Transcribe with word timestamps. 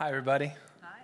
Hi, 0.00 0.10
everybody. 0.10 0.52
Hi. 0.80 1.00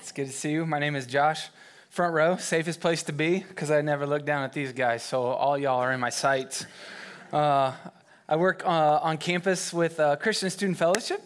It's 0.00 0.12
good 0.12 0.26
to 0.26 0.32
see 0.32 0.50
you. 0.50 0.66
My 0.66 0.78
name 0.78 0.96
is 0.96 1.06
Josh. 1.06 1.48
Front 1.88 2.12
row, 2.12 2.36
safest 2.36 2.78
place 2.78 3.02
to 3.04 3.12
be 3.14 3.38
because 3.38 3.70
I 3.70 3.80
never 3.80 4.06
look 4.06 4.26
down 4.26 4.44
at 4.44 4.52
these 4.52 4.74
guys. 4.74 5.02
So 5.02 5.22
all 5.22 5.56
y'all 5.56 5.80
are 5.80 5.94
in 5.94 6.00
my 6.00 6.10
sights. 6.10 6.66
Uh, 7.32 7.72
I 8.28 8.36
work 8.36 8.62
uh, 8.66 9.00
on 9.02 9.16
campus 9.16 9.72
with 9.72 9.98
uh, 9.98 10.16
Christian 10.16 10.50
Student 10.50 10.76
Fellowship. 10.76 11.22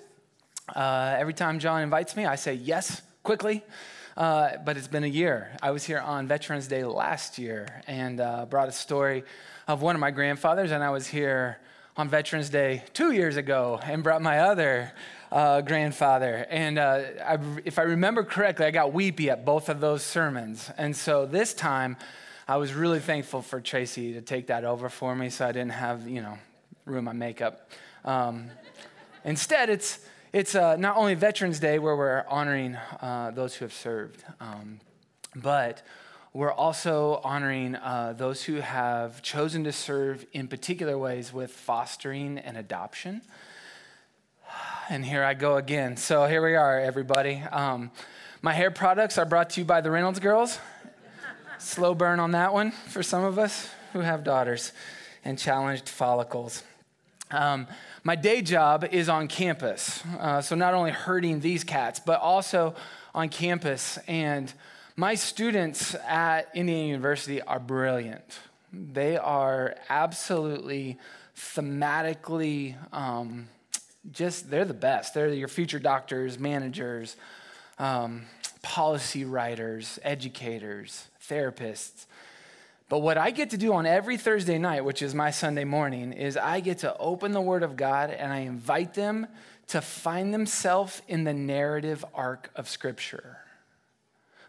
Uh, 0.73 1.17
every 1.19 1.35
time 1.35 1.59
John 1.59 1.83
invites 1.83 2.15
me, 2.15 2.25
I 2.25 2.37
say 2.37 2.55
yes 2.55 3.03
quickly. 3.25 3.65
Uh, 4.17 4.51
but 4.65 4.77
it's 4.77 4.87
been 4.87 5.03
a 5.03 5.09
year. 5.09 5.51
I 5.61 5.73
was 5.73 5.83
here 5.83 5.99
on 5.99 6.29
Veterans 6.29 6.69
Day 6.69 6.85
last 6.85 7.37
year 7.37 7.83
and 7.89 8.21
uh, 8.21 8.47
brought 8.47 8.69
a 8.69 8.73
story 8.73 9.25
of 9.67 9.83
one 9.83 9.97
of 9.97 10.01
my 10.01 10.13
grandfathers, 10.13 10.71
and 10.71 10.85
I 10.85 10.91
was 10.91 11.09
here 11.09 11.59
on 11.97 12.09
Veterans 12.09 12.49
Day 12.49 12.85
two 12.93 13.11
years 13.11 13.37
ago 13.37 13.81
and 13.83 14.05
brought 14.05 14.23
my 14.23 14.39
other 14.39 14.93
uh, 15.31 15.61
grandfather. 15.61 16.47
And 16.51 16.79
uh, 16.79 17.03
I, 17.25 17.39
if 17.65 17.79
I 17.79 17.83
remember 17.83 18.25
correctly, 18.25 18.67
I 18.67 18.71
got 18.71 18.93
weepy 18.93 19.31
at 19.31 19.45
both 19.45 19.69
of 19.69 19.81
those 19.81 20.03
sermons. 20.03 20.71
And 20.79 20.97
so 20.97 21.27
this 21.27 21.55
time, 21.55 21.97
I 22.47 22.57
was 22.57 22.73
really 22.73 23.01
thankful 23.01 23.43
for 23.43 23.61
Tracy 23.61 24.15
to 24.15 24.23
take 24.23 24.47
that 24.47 24.65
over 24.65 24.89
for 24.89 25.15
me 25.15 25.29
so 25.29 25.47
I 25.47 25.53
didn't 25.53 25.73
have, 25.73 26.09
you 26.09 26.23
know, 26.23 26.39
ruin 26.87 27.05
my 27.05 27.13
makeup. 27.13 27.71
Um, 28.05 28.51
instead, 29.25 29.69
it's, 29.69 29.99
it's 30.33 30.55
uh, 30.55 30.77
not 30.77 30.97
only 30.97 31.15
Veterans 31.15 31.61
Day 31.61 31.79
where 31.79 31.95
we're 31.95 32.25
honoring 32.27 32.77
uh, 33.03 33.33
those 33.33 33.55
who 33.55 33.67
have 33.67 33.75
served, 33.75 34.25
um, 34.41 34.81
but 35.37 35.83
we're 36.33 36.53
also 36.53 37.21
honoring 37.23 37.75
uh, 37.75 38.15
those 38.17 38.45
who 38.45 38.57
have 38.57 39.23
chosen 39.23 39.65
to 39.65 39.73
serve 39.73 40.25
in 40.33 40.49
particular 40.49 40.97
ways 40.97 41.33
with 41.33 41.51
fostering 41.51 42.39
and 42.39 42.57
adoption 42.57 43.21
and 44.91 45.05
here 45.05 45.23
I 45.23 45.35
go 45.35 45.57
again. 45.57 45.97
So 45.97 46.27
here 46.27 46.43
we 46.43 46.55
are, 46.55 46.81
everybody. 46.81 47.43
Um, 47.53 47.91
my 48.41 48.55
hair 48.55 48.71
products 48.71 49.19
are 49.19 49.27
brought 49.27 49.51
to 49.51 49.61
you 49.61 49.65
by 49.67 49.81
the 49.81 49.91
Reynolds 49.91 50.19
girls. 50.19 50.59
Slow 51.59 51.95
burn 51.95 52.21
on 52.21 52.31
that 52.33 52.55
one 52.55 52.71
for 52.71 53.03
some 53.03 53.25
of 53.25 53.39
us 53.39 53.69
who 53.93 54.01
have 54.01 54.25
daughters 54.25 54.73
and 55.25 55.39
challenged 55.39 55.89
follicles. 55.89 56.63
Um, 57.31 57.67
my 58.03 58.15
day 58.15 58.41
job 58.41 58.87
is 58.91 59.11
on 59.11 59.29
campus. 59.29 60.03
Uh, 60.19 60.41
so 60.41 60.55
not 60.55 60.73
only 60.73 60.93
herding 60.93 61.41
these 61.41 61.65
cats, 61.65 62.01
but 62.01 62.21
also 62.21 62.75
on 63.15 63.29
campus. 63.29 63.99
And 64.09 64.51
my 64.97 65.17
students 65.17 65.95
at 66.07 66.49
Indiana 66.55 66.89
University 66.89 67.43
are 67.43 67.61
brilliant. 67.61 68.39
They 68.73 69.19
are 69.19 69.75
absolutely 69.91 70.97
thematically 71.37 72.77
um, 72.93 73.49
just 74.13 74.51
they're 74.51 74.65
the 74.65 74.75
best. 74.75 75.15
They're 75.15 75.33
your 75.33 75.49
future 75.49 75.79
doctors, 75.79 76.39
managers, 76.39 77.17
um, 77.79 78.23
policy 78.63 79.25
writers, 79.25 79.99
educators, 80.03 81.07
therapists. 81.29 82.07
But 82.89 83.01
what 83.01 83.19
I 83.19 83.31
get 83.31 83.51
to 83.51 83.59
do 83.59 83.75
on 83.75 83.85
every 83.85 84.17
Thursday 84.17 84.59
night, 84.59 84.85
which 84.85 85.03
is 85.03 85.15
my 85.15 85.31
Sunday 85.31 85.65
morning, 85.65 86.13
is 86.13 86.37
I 86.37 86.61
get 86.61 86.79
to 86.79 86.97
open 86.97 87.33
the 87.33 87.41
Word 87.41 87.63
of 87.63 87.77
God 87.77 88.11
and 88.11 88.33
I 88.33 88.39
invite 88.39 88.95
them 88.95 89.27
to 89.69 89.83
find 89.83 90.33
themselves 90.33 91.03
in 91.07 91.25
the 91.25 91.35
narrative 91.35 92.05
arc 92.15 92.51
of 92.57 92.69
Scripture. 92.69 93.39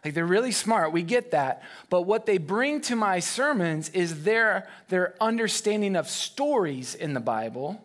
Like 0.02 0.14
they're 0.14 0.24
really 0.24 0.52
smart, 0.52 0.92
we 0.92 1.02
get 1.02 1.32
that. 1.32 1.62
But 1.90 2.02
what 2.02 2.24
they 2.24 2.38
bring 2.38 2.80
to 2.82 2.96
my 2.96 3.20
sermons 3.20 3.90
is 3.90 4.24
their, 4.24 4.66
their 4.88 5.14
understanding 5.20 5.94
of 5.94 6.08
stories 6.08 6.94
in 6.94 7.12
the 7.12 7.20
Bible 7.20 7.82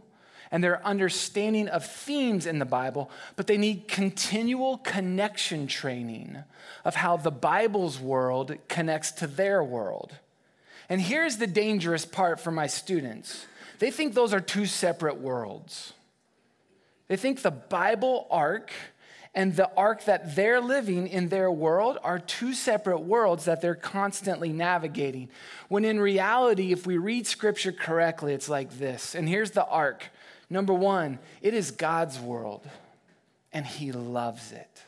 and 0.52 0.64
their 0.64 0.86
understanding 0.86 1.68
of 1.68 1.86
themes 1.86 2.46
in 2.46 2.60
the 2.60 2.66
Bible, 2.66 3.10
but 3.36 3.48
they 3.48 3.58
need 3.58 3.88
continual 3.88 4.78
connection 4.80 5.68
training 5.68 6.44
of 6.84 6.96
how 6.96 7.18
the 7.18 7.32
Bible's 7.32 8.00
world 8.00 8.56
connects 8.68 9.12
to 9.14 9.28
their 9.28 9.64
world. 9.64 10.16
And 10.90 11.02
here's 11.02 11.38
the 11.38 11.48
dangerous 11.48 12.06
part 12.06 12.40
for 12.40 12.52
my 12.52 12.68
students 12.68 13.46
they 13.80 13.92
think 13.92 14.14
those 14.14 14.34
are 14.34 14.40
two 14.40 14.66
separate 14.66 15.20
worlds. 15.20 15.94
They 17.08 17.18
think 17.18 17.42
the 17.42 17.52
Bible 17.52 18.26
arc 18.32 18.72
and 19.36 19.56
the 19.56 19.70
arc 19.76 20.06
that 20.06 20.36
they're 20.36 20.62
living 20.62 21.08
in 21.08 21.28
their 21.28 21.52
world 21.52 21.98
are 22.04 22.20
two 22.20 22.54
separate 22.54 23.02
worlds 23.02 23.46
that 23.46 23.62
they're 23.62 23.76
constantly 23.76 24.54
navigating. 24.54 25.30
When 25.68 25.86
in 25.86 26.00
reality, 26.00 26.72
if 26.72 26.88
we 26.88 26.98
read 26.98 27.28
scripture 27.28 27.74
correctly, 27.74 28.34
it's 28.34 28.50
like 28.50 28.80
this. 28.80 29.14
And 29.14 29.28
here's 29.28 29.52
the 29.52 29.66
arc 29.66 30.10
Number 30.50 30.74
one, 30.74 31.20
it 31.42 31.54
is 31.54 31.72
God's 31.72 32.20
world, 32.20 32.68
and 33.52 33.66
He 33.66 33.92
loves 33.92 34.52
it. 34.52 34.84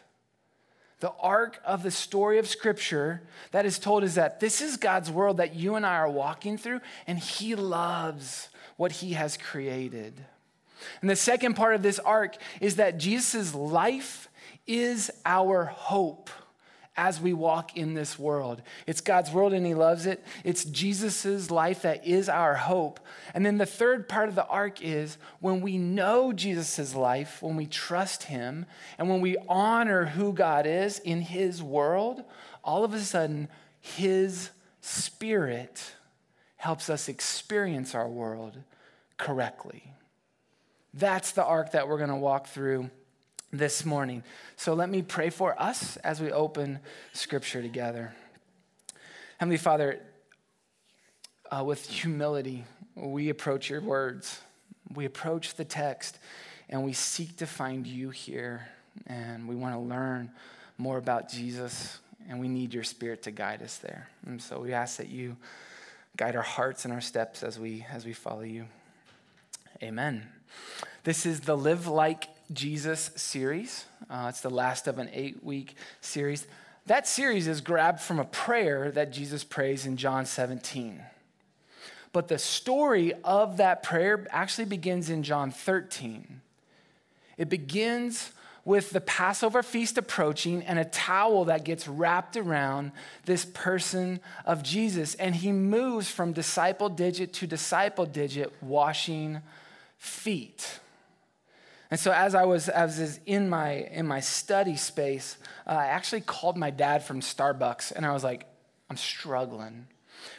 The 1.00 1.12
arc 1.20 1.60
of 1.66 1.84
the 1.84 1.92
story 1.92 2.40
of 2.40 2.48
Scripture 2.48 3.22
that 3.52 3.66
is 3.66 3.80
told 3.80 4.04
is 4.04 4.16
that 4.16 4.40
this 4.40 4.62
is 4.62 4.78
God's 4.78 5.12
world 5.12 5.38
that 5.38 5.56
you 5.56 5.76
and 5.76 5.86
I 5.86 5.96
are 5.96 6.10
walking 6.10 6.58
through, 6.58 6.82
and 7.06 7.20
He 7.20 7.56
loves 7.56 8.50
what 8.78 8.94
He 8.94 9.14
has 9.14 9.38
created. 9.38 10.14
And 11.02 11.10
the 11.10 11.16
second 11.16 11.56
part 11.56 11.76
of 11.76 11.82
this 11.82 12.00
arc 12.00 12.38
is 12.62 12.76
that 12.76 12.98
Jesus' 12.98 13.54
life 13.54 14.30
is 14.68 15.10
our 15.26 15.66
hope 15.66 16.30
as 16.98 17.22
we 17.22 17.32
walk 17.32 17.78
in 17.78 17.94
this 17.94 18.18
world. 18.18 18.62
It's 18.88 19.02
God's 19.02 19.32
world 19.32 19.54
and 19.54 19.66
He 19.66 19.76
loves 19.76 20.08
it. 20.08 20.24
It's 20.44 20.66
Jesus' 20.66 21.52
life 21.52 21.84
that 21.84 22.06
is 22.06 22.28
our 22.28 22.56
hope. 22.56 23.00
And 23.36 23.46
then 23.46 23.60
the 23.60 23.68
third 23.68 24.10
part 24.10 24.30
of 24.30 24.36
the 24.36 24.48
arc 24.48 24.82
is 24.82 25.18
when 25.40 25.62
we 25.62 25.78
know 25.78 26.34
Jesus' 26.34 26.96
life, 26.96 27.42
when 27.42 27.56
we 27.56 27.68
trust 27.68 28.24
Him, 28.24 28.66
and 28.98 29.10
when 29.10 29.22
we 29.22 29.38
honor 29.48 30.06
who 30.06 30.34
God 30.34 30.66
is 30.66 30.98
in 31.00 31.22
His 31.22 31.62
world, 31.62 32.24
all 32.64 32.84
of 32.84 32.96
a 32.96 33.00
sudden, 33.00 33.48
His 33.80 34.50
Spirit 34.82 35.94
helps 36.56 36.90
us 36.90 37.08
experience 37.08 37.94
our 37.94 38.08
world 38.08 38.58
correctly. 39.18 39.94
That's 40.94 41.32
the 41.32 41.46
arc 41.46 41.74
that 41.74 41.88
we're 41.88 41.98
going 41.98 42.10
to 42.10 42.16
walk 42.16 42.48
through 42.48 42.90
this 43.52 43.86
morning. 43.86 44.24
So 44.56 44.74
let 44.74 44.90
me 44.90 45.02
pray 45.02 45.30
for 45.30 45.60
us 45.62 45.98
as 45.98 46.20
we 46.20 46.32
open 46.32 46.80
scripture 47.14 47.62
together. 47.62 48.14
Heavenly 49.38 49.58
Father, 49.58 50.00
uh, 51.50 51.64
with 51.64 51.88
humility, 51.90 52.66
we 52.96 53.30
approach 53.30 53.70
your 53.70 53.82
words, 53.82 54.42
we 54.94 55.06
approach 55.06 55.56
the 55.56 55.66
text, 55.66 56.20
and 56.70 56.84
we 56.84 56.94
seek 56.94 57.38
to 57.38 57.46
find 57.46 57.88
you 57.88 58.10
here. 58.10 58.68
And 59.06 59.48
we 59.48 59.56
want 59.56 59.76
to 59.76 59.80
learn 59.80 60.32
more 60.78 60.98
about 60.98 61.30
Jesus, 61.30 62.00
and 62.28 62.40
we 62.40 62.48
need 62.48 62.74
your 62.74 62.84
spirit 62.84 63.24
to 63.24 63.32
guide 63.32 63.62
us 63.62 63.78
there. 63.78 64.10
And 64.26 64.42
so 64.42 64.60
we 64.60 64.74
ask 64.74 64.98
that 64.98 65.10
you 65.10 65.38
guide 66.18 66.36
our 66.36 66.42
hearts 66.42 66.84
and 66.84 66.94
our 66.94 67.02
steps 67.02 67.44
as 67.44 67.60
we 67.60 67.86
as 67.92 68.06
we 68.06 68.14
follow 68.14 68.42
you. 68.42 68.66
Amen. 69.84 70.28
This 71.04 71.26
is 71.28 71.42
the 71.42 71.56
Live 71.56 71.88
Like 71.88 72.28
Jesus 72.52 73.12
series. 73.16 73.86
Uh, 74.10 74.28
it's 74.30 74.42
the 74.42 74.50
last 74.50 74.88
of 74.88 75.00
an 75.00 75.10
eight 75.14 75.44
week 75.44 75.76
series. 76.02 76.48
That 76.86 77.08
series 77.08 77.48
is 77.48 77.62
grabbed 77.62 78.00
from 78.00 78.20
a 78.20 78.26
prayer 78.26 78.92
that 78.92 79.12
Jesus 79.12 79.44
prays 79.44 79.86
in 79.86 79.98
John 79.98 80.26
17. 80.26 81.04
But 82.14 82.30
the 82.30 82.40
story 82.40 83.14
of 83.24 83.58
that 83.58 83.84
prayer 83.84 84.26
actually 84.32 84.66
begins 84.66 85.10
in 85.10 85.24
John 85.24 85.52
13. 85.52 86.42
It 87.38 87.50
begins 87.50 88.32
with 88.64 88.90
the 88.92 89.02
Passover 89.02 89.64
feast 89.64 89.98
approaching 89.98 90.64
and 90.64 90.80
a 90.80 90.86
towel 90.86 91.46
that 91.46 91.64
gets 91.64 91.88
wrapped 91.88 92.36
around 92.36 92.92
this 93.26 93.46
person 93.46 94.20
of 94.46 94.64
Jesus. 94.64 95.16
And 95.16 95.36
he 95.36 95.52
moves 95.52 96.10
from 96.10 96.34
disciple 96.34 96.90
digit 96.90 97.34
to 97.34 97.48
disciple 97.48 98.06
digit, 98.06 98.52
washing 98.62 99.42
feet. 99.98 100.80
And 101.90 102.00
so 102.00 102.12
as 102.12 102.36
I 102.36 102.44
was, 102.44 102.70
as 102.70 103.00
was 103.00 103.20
in 103.26 103.50
my 103.50 103.72
in 103.72 104.06
my 104.06 104.20
study 104.20 104.76
space, 104.76 105.38
uh, 105.66 105.72
I 105.72 105.86
actually 105.88 106.22
called 106.22 106.58
my 106.58 106.70
dad 106.70 107.04
from 107.04 107.22
Starbucks, 107.22 107.92
and 107.92 108.06
I 108.06 108.12
was 108.14 108.24
like, 108.24 108.46
I'm 108.90 108.98
struggling 108.98 109.88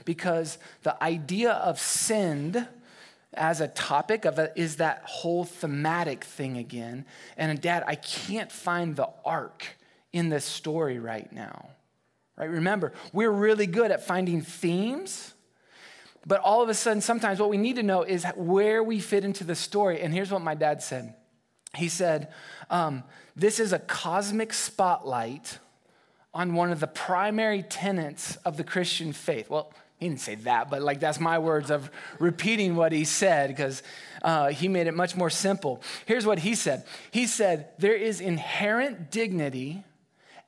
because 0.04 0.58
the 0.82 1.02
idea 1.02 1.52
of 1.52 1.78
send 1.78 2.66
as 3.34 3.60
a 3.60 3.68
topic 3.68 4.24
of 4.24 4.38
is 4.56 4.76
that 4.76 5.02
whole 5.04 5.44
thematic 5.44 6.24
thing 6.24 6.56
again. 6.56 7.04
And 7.36 7.60
dad, 7.60 7.84
I 7.86 7.94
can't 7.94 8.50
find 8.50 8.96
the 8.96 9.08
arc 9.24 9.66
in 10.12 10.28
this 10.28 10.44
story 10.44 10.98
right 10.98 11.30
now. 11.32 11.70
Right? 12.36 12.50
Remember, 12.50 12.92
we're 13.12 13.30
really 13.30 13.66
good 13.66 13.90
at 13.90 14.04
finding 14.04 14.40
themes. 14.42 15.34
But 16.26 16.40
all 16.40 16.62
of 16.62 16.68
a 16.68 16.74
sudden, 16.74 17.00
sometimes 17.00 17.40
what 17.40 17.50
we 17.50 17.56
need 17.56 17.76
to 17.76 17.82
know 17.82 18.02
is 18.02 18.24
where 18.36 18.82
we 18.82 19.00
fit 19.00 19.24
into 19.24 19.44
the 19.44 19.54
story. 19.54 20.00
And 20.00 20.12
here's 20.12 20.30
what 20.30 20.42
my 20.42 20.54
dad 20.54 20.82
said 20.82 21.14
he 21.74 21.88
said, 21.88 22.32
um, 22.70 23.04
This 23.36 23.60
is 23.60 23.72
a 23.72 23.78
cosmic 23.78 24.52
spotlight 24.52 25.58
on 26.34 26.54
one 26.54 26.70
of 26.70 26.80
the 26.80 26.86
primary 26.86 27.62
tenets 27.62 28.36
of 28.36 28.56
the 28.56 28.64
Christian 28.64 29.12
faith. 29.12 29.50
Well, 29.50 29.72
He 29.98 30.08
didn't 30.08 30.20
say 30.20 30.36
that, 30.36 30.70
but 30.70 30.82
like 30.82 31.00
that's 31.00 31.20
my 31.20 31.38
words 31.38 31.70
of 31.70 31.90
repeating 32.18 32.76
what 32.76 32.92
he 32.92 33.04
said 33.04 33.48
because 33.48 33.82
uh, 34.22 34.48
he 34.48 34.68
made 34.68 34.86
it 34.86 34.94
much 34.94 35.16
more 35.16 35.30
simple. 35.30 35.82
Here's 36.06 36.26
what 36.26 36.38
he 36.38 36.54
said 36.54 36.84
He 37.10 37.26
said, 37.26 37.70
There 37.78 37.96
is 37.96 38.20
inherent 38.20 39.10
dignity 39.10 39.84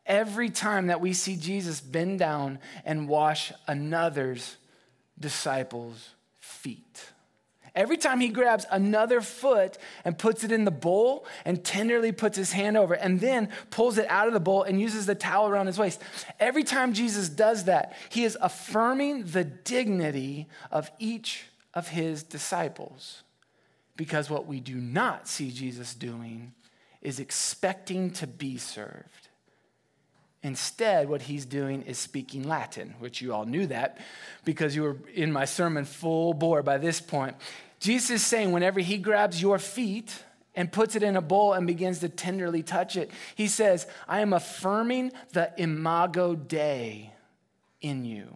every 0.07 0.51
time 0.51 0.89
that 0.89 1.01
we 1.01 1.13
see 1.13 1.37
Jesus 1.37 1.81
bend 1.81 2.19
down 2.19 2.59
and 2.85 3.09
wash 3.09 3.53
another's 3.67 4.57
disciples' 5.19 6.11
feet. 6.41 7.11
Every 7.75 7.97
time 7.97 8.21
he 8.21 8.29
grabs 8.29 8.67
another 8.71 9.21
foot 9.21 9.79
and 10.05 10.19
puts 10.19 10.45
it 10.45 10.53
in 10.53 10.65
the 10.65 10.71
bowl 10.71 11.27
and 11.45 11.65
tenderly 11.65 12.13
puts 12.13 12.37
his 12.37 12.53
hand 12.53 12.77
over 12.77 12.95
and 12.95 13.21
then 13.21 13.49
pulls 13.71 13.99
it 13.99 14.07
out 14.09 14.27
of 14.27 14.33
the 14.33 14.41
bowl 14.41 14.63
and 14.63 14.81
uses 14.81 15.07
the 15.07 15.15
towel 15.15 15.49
around 15.49 15.67
his 15.67 15.79
waist. 15.79 16.01
Every 16.39 16.65
time 16.65 16.93
Jesus 16.93 17.29
does 17.29 17.65
that, 17.65 17.97
he 18.09 18.25
is 18.25 18.37
affirming 18.41 19.25
the 19.25 19.45
dignity 19.45 20.49
of 20.71 20.91
each 20.99 21.45
of 21.75 21.89
his 21.89 22.23
disciples. 22.23 23.23
Because 23.97 24.31
what 24.31 24.47
we 24.47 24.61
do 24.61 24.77
not 24.77 25.29
see 25.29 25.51
Jesus 25.51 25.95
doing 25.95 26.53
is 27.03 27.21
expecting 27.21 28.11
to 28.13 28.27
be 28.27 28.57
served. 28.57 29.30
Instead, 30.43 31.09
what 31.09 31.23
he's 31.23 31.45
doing 31.45 31.83
is 31.83 31.99
speaking 31.99 32.49
Latin, 32.49 32.95
which 32.99 33.21
you 33.21 33.35
all 33.35 33.45
knew 33.45 33.67
that 33.67 33.99
because 34.45 34.75
you 34.75 34.83
were 34.83 34.97
in 35.15 35.31
my 35.31 35.45
sermon 35.45 35.85
full 35.85 36.33
bore 36.33 36.63
by 36.63 36.79
this 36.79 37.01
point. 37.01 37.37
Jesus 37.79 38.11
is 38.11 38.27
saying, 38.27 38.53
whenever 38.53 38.81
he 38.81 38.97
grabs 38.97 39.43
your 39.43 39.59
feet 39.59 40.25
and 40.55 40.73
puts 40.73 40.97
it 40.97 41.03
in 41.03 41.17
a 41.17 41.21
bowl 41.21 41.53
and 41.53 41.67
begins 41.67 41.99
to 42.01 42.09
tenderly 42.09 42.63
touch 42.63 42.97
it, 42.97 43.11
he 43.35 43.49
says, 43.49 43.87
I 44.09 44.21
am 44.21 44.33
affirming 44.33 45.13
the 45.33 45.53
imago 45.59 46.35
Dei 46.35 47.13
in 47.83 48.05
you. 48.05 48.35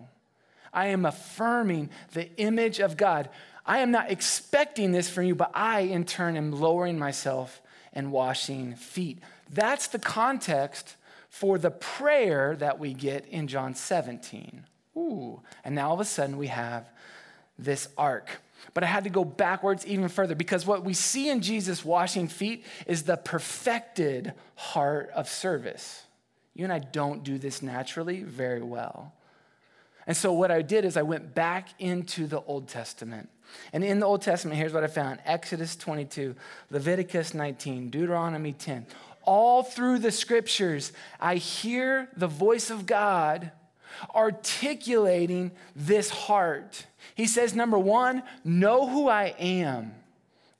I 0.72 0.88
am 0.88 1.06
affirming 1.06 1.88
the 2.12 2.34
image 2.36 2.80
of 2.80 2.96
God. 2.96 3.30
I 3.64 3.78
am 3.78 3.90
not 3.90 4.10
expecting 4.10 4.92
this 4.92 5.08
from 5.08 5.24
you, 5.24 5.34
but 5.34 5.52
I, 5.54 5.80
in 5.80 6.04
turn, 6.04 6.36
am 6.36 6.52
lowering 6.52 6.98
myself 6.98 7.62
and 7.94 8.12
washing 8.12 8.74
feet. 8.74 9.20
That's 9.50 9.86
the 9.86 9.98
context 9.98 10.96
for 11.34 11.58
the 11.58 11.70
prayer 11.72 12.54
that 12.54 12.78
we 12.78 12.94
get 12.94 13.26
in 13.26 13.48
John 13.48 13.74
17. 13.74 14.64
Ooh, 14.96 15.42
and 15.64 15.74
now 15.74 15.88
all 15.88 15.94
of 15.94 15.98
a 15.98 16.04
sudden 16.04 16.36
we 16.36 16.46
have 16.46 16.88
this 17.58 17.88
arc. 17.98 18.40
But 18.72 18.84
I 18.84 18.86
had 18.86 19.02
to 19.02 19.10
go 19.10 19.24
backwards 19.24 19.84
even 19.84 20.08
further 20.08 20.36
because 20.36 20.64
what 20.64 20.84
we 20.84 20.94
see 20.94 21.28
in 21.28 21.40
Jesus 21.40 21.84
washing 21.84 22.28
feet 22.28 22.64
is 22.86 23.02
the 23.02 23.16
perfected 23.16 24.32
heart 24.54 25.10
of 25.12 25.28
service. 25.28 26.04
You 26.54 26.62
and 26.66 26.72
I 26.72 26.78
don't 26.78 27.24
do 27.24 27.36
this 27.36 27.62
naturally 27.62 28.22
very 28.22 28.62
well. 28.62 29.12
And 30.06 30.16
so 30.16 30.32
what 30.32 30.52
I 30.52 30.62
did 30.62 30.84
is 30.84 30.96
I 30.96 31.02
went 31.02 31.34
back 31.34 31.70
into 31.80 32.28
the 32.28 32.42
Old 32.42 32.68
Testament. 32.68 33.28
And 33.72 33.82
in 33.82 33.98
the 33.98 34.06
Old 34.06 34.22
Testament, 34.22 34.56
here's 34.56 34.72
what 34.72 34.84
I 34.84 34.88
found 34.88 35.18
Exodus 35.24 35.74
22, 35.74 36.36
Leviticus 36.70 37.34
19, 37.34 37.90
Deuteronomy 37.90 38.52
10 38.52 38.86
all 39.26 39.62
through 39.62 39.98
the 39.98 40.12
scriptures, 40.12 40.92
I 41.20 41.36
hear 41.36 42.08
the 42.16 42.26
voice 42.26 42.70
of 42.70 42.86
God 42.86 43.50
articulating 44.14 45.52
this 45.76 46.10
heart. 46.10 46.86
He 47.14 47.26
says, 47.26 47.54
number 47.54 47.78
one, 47.78 48.22
know 48.44 48.88
who 48.88 49.08
I 49.08 49.34
am. 49.38 49.94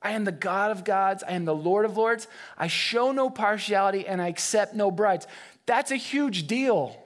I 0.01 0.13
am 0.13 0.25
the 0.25 0.33
God 0.33 0.71
of 0.71 0.85
gods. 0.85 1.25
I 1.27 1.33
am 1.33 1.45
the 1.45 1.55
Lord 1.55 1.85
of 1.85 1.97
lords. 1.97 2.29
I 2.59 2.67
show 2.67 3.13
no 3.13 3.31
partiality 3.31 4.07
and 4.07 4.21
I 4.21 4.29
accept 4.29 4.75
no 4.75 4.91
bribes. 4.91 5.27
That's 5.67 5.91
a 5.91 5.97
huge 5.97 6.47
deal 6.47 6.97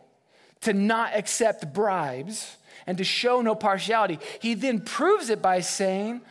to 0.62 0.72
not 0.72 1.14
accept 1.14 1.72
bribes 1.72 2.56
and 2.87 2.99
to 2.99 3.04
show 3.04 3.40
no 3.40 3.54
partiality. 3.54 4.19
He 4.40 4.54
then 4.54 4.81
proves 4.81 5.31
it 5.31 5.40
by 5.40 5.61
saying, 5.61 6.22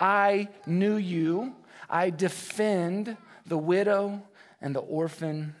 I 0.00 0.48
knew 0.66 0.96
you. 0.96 1.54
I 1.90 2.10
defend 2.10 3.16
the 3.46 3.58
widow 3.58 4.22
and 4.64 4.74
the 4.74 4.80
orphan 4.80 5.54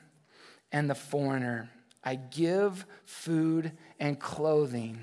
and 0.72 0.88
the 0.88 0.94
foreigner. 0.94 1.68
I 2.02 2.14
give 2.14 2.86
food 3.04 3.72
and 4.00 4.18
clothing. 4.18 4.98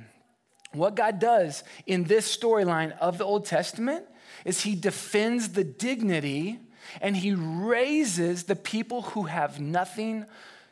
What 0.73 0.95
God 0.95 1.19
does 1.19 1.63
in 1.85 2.05
this 2.05 2.35
storyline 2.35 2.97
of 2.97 3.19
the 3.19 3.25
Old 3.25 3.45
Testament 3.45 4.05
is 4.43 4.61
He 4.61 4.73
defends 4.73 5.49
the 5.49 5.63
dignity 5.63 6.59
and 6.99 7.15
He 7.15 7.33
raises 7.33 8.45
the 8.45 8.55
people 8.55 9.03
who 9.03 9.23
have 9.23 9.59
nothing 9.59 10.25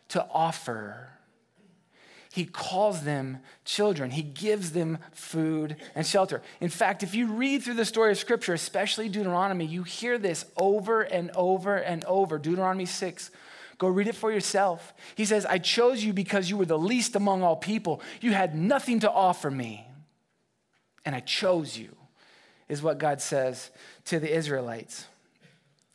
to 0.10 0.26
offer. 0.34 1.10
He 2.32 2.46
calls 2.46 3.02
them 3.02 3.40
children. 3.66 4.12
He 4.12 4.22
gives 4.22 4.72
them 4.72 5.00
food 5.14 5.76
and 5.96 6.06
shelter. 6.06 6.44
In 6.62 6.70
fact, 6.70 7.02
if 7.02 7.16
you 7.16 7.28
read 7.28 7.64
through 7.64 7.74
the 7.74 7.86
story 7.86 8.12
of 8.12 8.20
Scripture, 8.20 8.54
especially 8.54 9.10
Deuteronomy, 9.10 9.66
you 9.66 9.82
hear 9.82 10.20
this 10.20 10.46
over 10.56 11.02
and 11.02 11.32
over 11.32 11.78
and 11.78 12.04
over. 12.06 12.38
Deuteronomy 12.38 12.86
6. 12.86 13.32
Go 13.80 13.88
read 13.88 14.08
it 14.08 14.16
for 14.16 14.32
yourself. 14.32 14.94
He 15.16 15.26
says, 15.26 15.46
I 15.46 15.58
chose 15.58 16.04
you 16.04 16.14
because 16.14 16.50
you 16.50 16.58
were 16.58 16.66
the 16.66 16.78
least 16.78 17.16
among 17.16 17.42
all 17.42 17.56
people. 17.56 18.02
You 18.22 18.34
had 18.34 18.54
nothing 18.54 19.00
to 19.00 19.12
offer 19.12 19.50
me, 19.50 19.88
and 21.06 21.16
I 21.16 21.22
chose 21.22 21.78
you, 21.78 21.96
is 22.68 22.84
what 22.84 23.00
God 23.00 23.22
says 23.22 23.72
to 24.06 24.20
the 24.20 24.32
Israelites. 24.32 25.08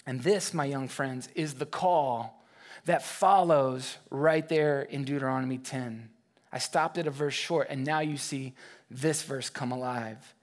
And 0.06 0.22
this, 0.22 0.52
my 0.52 0.64
young 0.64 0.88
friends, 0.88 1.28
is 1.34 1.54
the 1.54 1.66
call 1.66 2.42
that 2.86 3.04
follows 3.04 3.98
right 4.10 4.48
there 4.48 4.82
in 4.82 5.04
Deuteronomy 5.04 5.58
10. 5.58 6.08
I 6.54 6.58
stopped 6.58 6.98
at 6.98 7.08
a 7.08 7.10
verse 7.10 7.34
short, 7.34 7.66
and 7.68 7.84
now 7.84 7.98
you 7.98 8.16
see 8.16 8.54
this 8.88 9.24
verse 9.24 9.50
come 9.50 9.72
alive. 9.72 10.34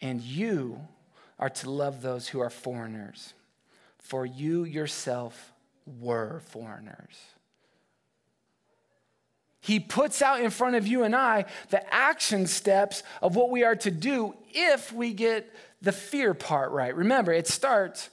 And 0.00 0.22
you 0.22 0.78
are 1.40 1.50
to 1.50 1.70
love 1.70 2.02
those 2.02 2.28
who 2.28 2.38
are 2.38 2.50
foreigners, 2.50 3.34
for 3.98 4.24
you 4.24 4.62
yourself 4.62 5.52
were 6.00 6.40
foreigners. 6.46 7.16
He 9.58 9.80
puts 9.80 10.22
out 10.22 10.40
in 10.40 10.50
front 10.50 10.76
of 10.76 10.86
you 10.86 11.02
and 11.02 11.16
I 11.16 11.46
the 11.70 11.82
action 11.92 12.46
steps 12.46 13.02
of 13.20 13.34
what 13.34 13.50
we 13.50 13.64
are 13.64 13.74
to 13.74 13.90
do 13.90 14.36
if 14.54 14.92
we 14.92 15.12
get 15.12 15.52
the 15.82 15.90
fear 15.90 16.32
part 16.32 16.70
right. 16.70 16.94
Remember, 16.94 17.32
it 17.32 17.48
starts 17.48 18.08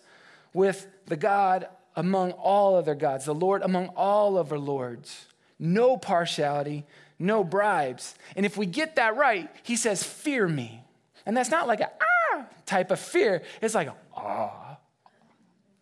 with 0.54 0.88
the 1.06 1.18
God 1.18 1.68
among 1.96 2.32
all 2.32 2.76
other 2.76 2.96
gods, 2.96 3.26
the 3.26 3.36
Lord 3.36 3.62
among 3.62 3.90
all 3.90 4.40
our 4.40 4.58
lords. 4.58 5.28
No 5.60 5.98
partiality, 5.98 6.86
no 7.20 7.44
bribes. 7.44 8.16
And 8.36 8.46
if 8.46 8.58
we 8.58 8.66
get 8.66 8.96
that 8.96 9.16
right, 9.16 9.50
he 9.64 9.76
says, 9.76 10.04
Fear 10.04 10.48
me. 10.48 10.84
And 11.26 11.36
that's 11.38 11.50
not 11.50 11.68
like 11.68 11.80
a 11.80 11.90
ah 12.02 12.46
type 12.66 12.92
of 12.92 13.00
fear, 13.00 13.44
it's 13.62 13.76
like 13.76 13.90
awe. 14.16 14.78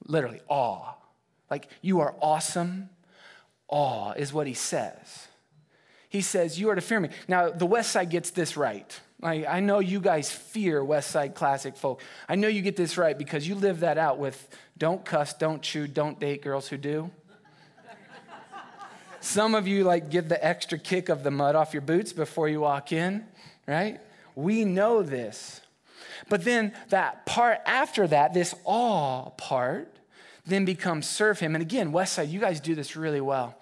Literally, 0.06 0.42
awe. 0.48 0.96
Like, 1.50 1.68
you 1.82 2.00
are 2.00 2.16
awesome. 2.22 2.90
Awe 3.68 4.14
is 4.14 4.34
what 4.34 4.48
he 4.48 4.54
says. 4.54 5.28
He 6.10 6.22
says, 6.22 6.60
You 6.60 6.70
are 6.70 6.76
to 6.76 6.82
fear 6.82 7.00
me. 7.00 7.10
Now, 7.28 7.50
the 7.50 7.66
West 7.66 7.92
Side 7.92 8.10
gets 8.10 8.32
this 8.32 8.58
right. 8.58 9.00
Like, 9.22 9.46
I 9.48 9.60
know 9.60 9.80
you 9.80 10.00
guys 10.00 10.32
fear 10.32 10.84
West 10.84 11.12
Side 11.12 11.36
Classic 11.36 11.76
folk. 11.76 12.02
I 12.28 12.36
know 12.36 12.48
you 12.48 12.62
get 12.62 12.76
this 12.76 12.98
right 12.98 13.18
because 13.18 13.48
you 13.48 13.56
live 13.56 13.82
that 13.82 13.98
out 13.98 14.18
with 14.18 14.50
don't 14.78 15.06
cuss, 15.06 15.34
don't 15.34 15.62
chew, 15.62 15.88
don't 15.88 16.20
date 16.20 16.42
girls 16.42 16.68
who 16.68 16.78
do. 16.78 17.12
Some 19.22 19.54
of 19.54 19.68
you 19.68 19.84
like 19.84 20.10
give 20.10 20.30
the 20.30 20.44
extra 20.44 20.78
kick 20.78 21.08
of 21.08 21.24
the 21.24 21.32
mud 21.32 21.56
off 21.56 21.74
your 21.74 21.82
boots 21.82 22.12
before 22.12 22.50
you 22.50 22.60
walk 22.62 22.92
in, 22.92 23.26
right? 23.68 24.00
We 24.36 24.66
know 24.66 25.04
this. 25.04 25.62
But 26.28 26.44
then 26.44 26.74
that 26.90 27.26
part 27.26 27.60
after 27.66 28.08
that, 28.08 28.34
this 28.34 28.56
awe 28.66 29.30
part, 29.32 29.96
then 30.46 30.66
becomes 30.66 31.08
serve 31.08 31.40
him. 31.40 31.56
And 31.56 31.62
again, 31.62 31.92
Westside, 31.92 32.30
you 32.32 32.40
guys 32.40 32.60
do 32.60 32.74
this 32.74 32.96
really 32.96 33.22
well. 33.22 33.56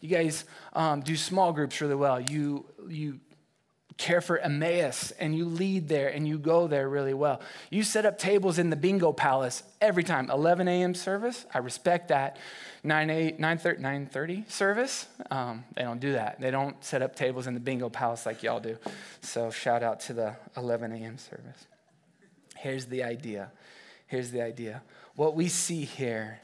You 0.00 0.08
guys 0.08 0.44
um, 0.72 1.00
do 1.00 1.16
small 1.16 1.52
groups 1.52 1.80
really 1.80 1.94
well. 1.94 2.20
You, 2.20 2.66
you 2.88 3.20
care 3.96 4.20
for 4.20 4.38
Emmaus 4.38 5.12
and 5.12 5.36
you 5.36 5.44
lead 5.44 5.88
there 5.88 6.08
and 6.08 6.26
you 6.26 6.38
go 6.38 6.66
there 6.66 6.88
really 6.88 7.14
well. 7.14 7.40
You 7.70 7.82
set 7.82 8.04
up 8.04 8.18
tables 8.18 8.58
in 8.58 8.70
the 8.70 8.76
bingo 8.76 9.12
palace 9.12 9.62
every 9.80 10.02
time. 10.02 10.30
11 10.30 10.66
a.m. 10.66 10.94
service, 10.94 11.46
I 11.54 11.58
respect 11.58 12.08
that. 12.08 12.36
9, 12.82 13.08
8, 13.08 13.40
9, 13.40 13.58
30, 13.58 13.82
9 13.82 14.06
30 14.06 14.44
service, 14.48 15.06
um, 15.30 15.64
they 15.74 15.82
don't 15.82 16.00
do 16.00 16.12
that. 16.12 16.40
They 16.40 16.50
don't 16.50 16.82
set 16.84 17.02
up 17.02 17.16
tables 17.16 17.46
in 17.46 17.54
the 17.54 17.60
bingo 17.60 17.88
palace 17.88 18.26
like 18.26 18.42
y'all 18.42 18.60
do. 18.60 18.76
So 19.22 19.50
shout 19.50 19.82
out 19.82 20.00
to 20.00 20.12
the 20.12 20.36
11 20.56 20.92
a.m. 20.92 21.16
service. 21.16 21.66
Here's 22.56 22.86
the 22.86 23.02
idea. 23.02 23.52
Here's 24.06 24.30
the 24.30 24.42
idea. 24.42 24.82
What 25.16 25.34
we 25.34 25.48
see 25.48 25.84
here 25.84 26.40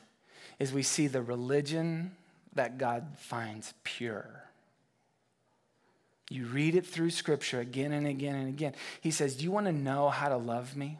is 0.58 0.72
we 0.72 0.82
see 0.82 1.08
the 1.08 1.22
religion 1.22 2.12
that 2.54 2.78
God 2.78 3.06
finds 3.18 3.74
pure. 3.84 4.39
You 6.30 6.46
read 6.46 6.76
it 6.76 6.86
through 6.86 7.10
scripture 7.10 7.58
again 7.58 7.92
and 7.92 8.06
again 8.06 8.36
and 8.36 8.48
again. 8.48 8.74
He 9.00 9.10
says, 9.10 9.34
Do 9.34 9.44
you 9.44 9.50
want 9.50 9.66
to 9.66 9.72
know 9.72 10.08
how 10.08 10.28
to 10.28 10.36
love 10.36 10.76
me? 10.76 10.96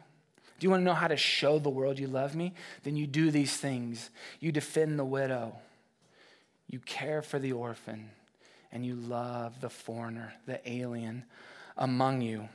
Do 0.59 0.65
you 0.65 0.69
want 0.69 0.81
to 0.81 0.85
know 0.85 0.93
how 0.93 1.07
to 1.07 1.17
show 1.17 1.57
the 1.57 1.69
world 1.69 1.97
you 1.97 2.07
love 2.07 2.35
me? 2.35 2.53
Then 2.83 2.97
you 2.97 3.07
do 3.07 3.31
these 3.31 3.55
things. 3.55 4.11
You 4.41 4.51
defend 4.51 4.99
the 4.99 5.05
widow, 5.05 5.55
you 6.67 6.79
care 6.79 7.21
for 7.21 7.39
the 7.39 7.53
orphan, 7.53 8.11
and 8.71 8.85
you 8.85 8.93
love 8.93 9.59
the 9.61 9.69
foreigner, 9.69 10.33
the 10.45 10.59
alien 10.69 11.23
among 11.77 12.21
you. 12.21 12.49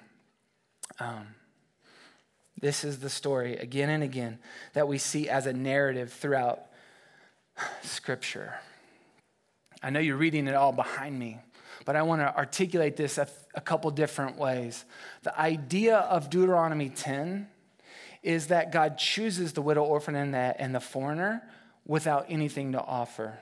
Um, 1.01 1.35
this 2.61 2.85
is 2.85 3.01
the 3.01 3.11
story 3.11 3.57
again 3.57 3.91
and 3.91 4.03
again 4.03 4.39
that 4.75 4.87
we 4.87 4.99
see 4.99 5.29
as 5.29 5.47
a 5.47 5.53
narrative 5.53 6.13
throughout 6.13 6.61
Scripture. 7.83 8.55
I 9.83 9.91
know 9.91 10.01
you're 10.01 10.17
reading 10.17 10.47
it 10.47 10.55
all 10.55 10.73
behind 10.73 11.19
me, 11.19 11.41
but 11.87 11.97
I 11.97 12.03
want 12.03 12.21
to 12.21 12.37
articulate 12.37 12.97
this 12.97 13.17
a, 13.17 13.29
a 13.55 13.61
couple 13.63 13.91
different 13.93 14.37
ways. 14.37 14.85
The 15.23 15.39
idea 15.41 15.97
of 15.97 16.29
Deuteronomy 16.29 16.91
10 16.91 17.49
is 18.23 18.49
that 18.49 18.73
God 18.73 18.99
chooses 18.99 19.53
the 19.53 19.63
widow, 19.63 19.85
orphan, 19.85 20.17
and 20.17 20.35
the, 20.35 20.61
and 20.61 20.75
the 20.75 20.81
foreigner 20.81 21.43
without 21.87 22.27
anything 22.29 22.73
to 22.73 22.83
offer. 22.83 23.39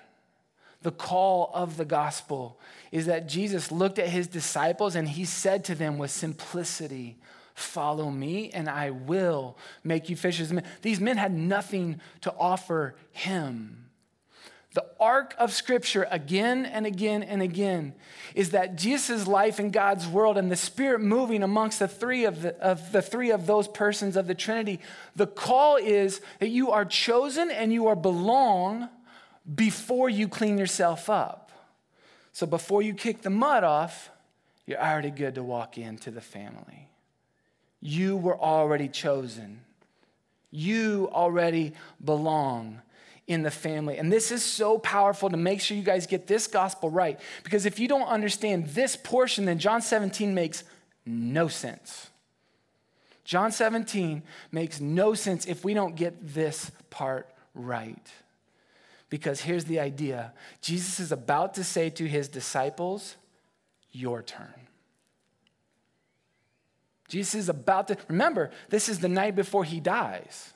The 0.82 0.92
call 0.92 1.50
of 1.54 1.78
the 1.78 1.86
gospel 1.86 2.60
is 2.92 3.06
that 3.06 3.26
Jesus 3.26 3.72
looked 3.72 3.98
at 3.98 4.08
his 4.08 4.26
disciples 4.26 4.94
and 4.94 5.08
he 5.08 5.24
said 5.24 5.64
to 5.64 5.74
them 5.74 5.96
with 5.96 6.10
simplicity, 6.10 7.16
Follow 7.54 8.10
me, 8.10 8.50
and 8.50 8.68
I 8.68 8.90
will 8.90 9.56
make 9.82 10.10
you 10.10 10.16
fishers 10.16 10.50
of 10.50 10.56
men. 10.56 10.64
These 10.82 11.00
men 11.00 11.16
had 11.16 11.32
nothing 11.32 12.00
to 12.22 12.34
offer 12.36 12.96
him. 13.12 13.83
The 14.74 14.84
arc 14.98 15.36
of 15.38 15.52
Scripture, 15.52 16.06
again 16.10 16.66
and 16.66 16.84
again 16.84 17.22
and 17.22 17.40
again, 17.40 17.94
is 18.34 18.50
that 18.50 18.76
Jesus' 18.76 19.28
life 19.28 19.60
in 19.60 19.70
God's 19.70 20.06
world 20.08 20.36
and 20.36 20.50
the 20.50 20.56
Spirit 20.56 21.00
moving 21.00 21.44
amongst 21.44 21.78
the 21.78 21.86
three 21.86 22.24
of 22.24 22.42
the, 22.42 22.56
of 22.56 22.90
the 22.90 23.00
three 23.00 23.30
of 23.30 23.46
those 23.46 23.68
persons 23.68 24.16
of 24.16 24.26
the 24.26 24.34
Trinity. 24.34 24.80
The 25.14 25.28
call 25.28 25.76
is 25.76 26.20
that 26.40 26.48
you 26.48 26.72
are 26.72 26.84
chosen 26.84 27.52
and 27.52 27.72
you 27.72 27.86
are 27.86 27.94
belong 27.94 28.88
before 29.54 30.10
you 30.10 30.26
clean 30.26 30.58
yourself 30.58 31.08
up. 31.08 31.52
So 32.32 32.44
before 32.44 32.82
you 32.82 32.94
kick 32.94 33.22
the 33.22 33.30
mud 33.30 33.62
off, 33.62 34.10
you're 34.66 34.80
already 34.80 35.10
good 35.10 35.36
to 35.36 35.44
walk 35.44 35.78
into 35.78 36.10
the 36.10 36.20
family. 36.20 36.88
You 37.80 38.16
were 38.16 38.36
already 38.36 38.88
chosen. 38.88 39.60
You 40.50 41.08
already 41.12 41.74
belong 42.04 42.80
in 43.26 43.42
the 43.42 43.50
family. 43.50 43.96
And 43.96 44.12
this 44.12 44.30
is 44.30 44.42
so 44.42 44.78
powerful 44.78 45.30
to 45.30 45.36
make 45.36 45.60
sure 45.60 45.76
you 45.76 45.82
guys 45.82 46.06
get 46.06 46.26
this 46.26 46.46
gospel 46.46 46.90
right. 46.90 47.18
Because 47.42 47.64
if 47.66 47.78
you 47.78 47.88
don't 47.88 48.06
understand 48.06 48.66
this 48.68 48.96
portion, 48.96 49.46
then 49.46 49.58
John 49.58 49.80
17 49.80 50.34
makes 50.34 50.64
no 51.06 51.48
sense. 51.48 52.10
John 53.24 53.52
17 53.52 54.22
makes 54.52 54.80
no 54.80 55.14
sense 55.14 55.46
if 55.46 55.64
we 55.64 55.72
don't 55.72 55.96
get 55.96 56.34
this 56.34 56.70
part 56.90 57.28
right. 57.54 58.06
Because 59.08 59.40
here's 59.40 59.64
the 59.64 59.80
idea 59.80 60.32
Jesus 60.60 61.00
is 61.00 61.12
about 61.12 61.54
to 61.54 61.64
say 61.64 61.88
to 61.90 62.06
his 62.06 62.28
disciples, 62.28 63.16
Your 63.92 64.22
turn. 64.22 64.52
Jesus 67.08 67.34
is 67.34 67.48
about 67.48 67.88
to, 67.88 67.96
remember, 68.08 68.50
this 68.70 68.88
is 68.88 68.98
the 68.98 69.08
night 69.08 69.36
before 69.36 69.64
he 69.64 69.78
dies. 69.78 70.52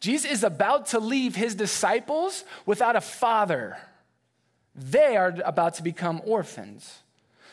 Jesus 0.00 0.30
is 0.30 0.44
about 0.44 0.86
to 0.86 0.98
leave 0.98 1.34
his 1.34 1.54
disciples 1.54 2.44
without 2.66 2.96
a 2.96 3.00
father. 3.00 3.78
They 4.74 5.16
are 5.16 5.34
about 5.44 5.74
to 5.74 5.82
become 5.82 6.20
orphans. 6.24 7.00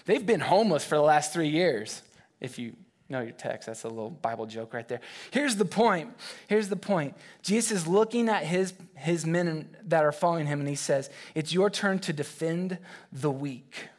They've 0.05 0.25
been 0.25 0.39
homeless 0.39 0.85
for 0.85 0.95
the 0.95 1.01
last 1.01 1.33
three 1.33 1.49
years. 1.49 2.03
If 2.39 2.59
you 2.59 2.75
know 3.09 3.21
your 3.21 3.31
text, 3.31 3.67
that's 3.67 3.83
a 3.83 3.89
little 3.89 4.11
Bible 4.11 4.45
joke 4.45 4.73
right 4.73 4.87
there. 4.87 5.01
Here's 5.31 5.55
the 5.55 5.65
point. 5.65 6.13
Here's 6.47 6.69
the 6.69 6.75
point. 6.75 7.15
Jesus 7.41 7.71
is 7.71 7.87
looking 7.87 8.29
at 8.29 8.43
his, 8.43 8.73
his 8.95 9.25
men 9.25 9.75
that 9.85 10.03
are 10.03 10.11
following 10.11 10.45
him, 10.45 10.59
and 10.59 10.69
he 10.69 10.75
says, 10.75 11.09
It's 11.33 11.53
your 11.53 11.69
turn 11.69 11.99
to 11.99 12.13
defend 12.13 12.77
the 13.11 13.31
weak. 13.31 13.89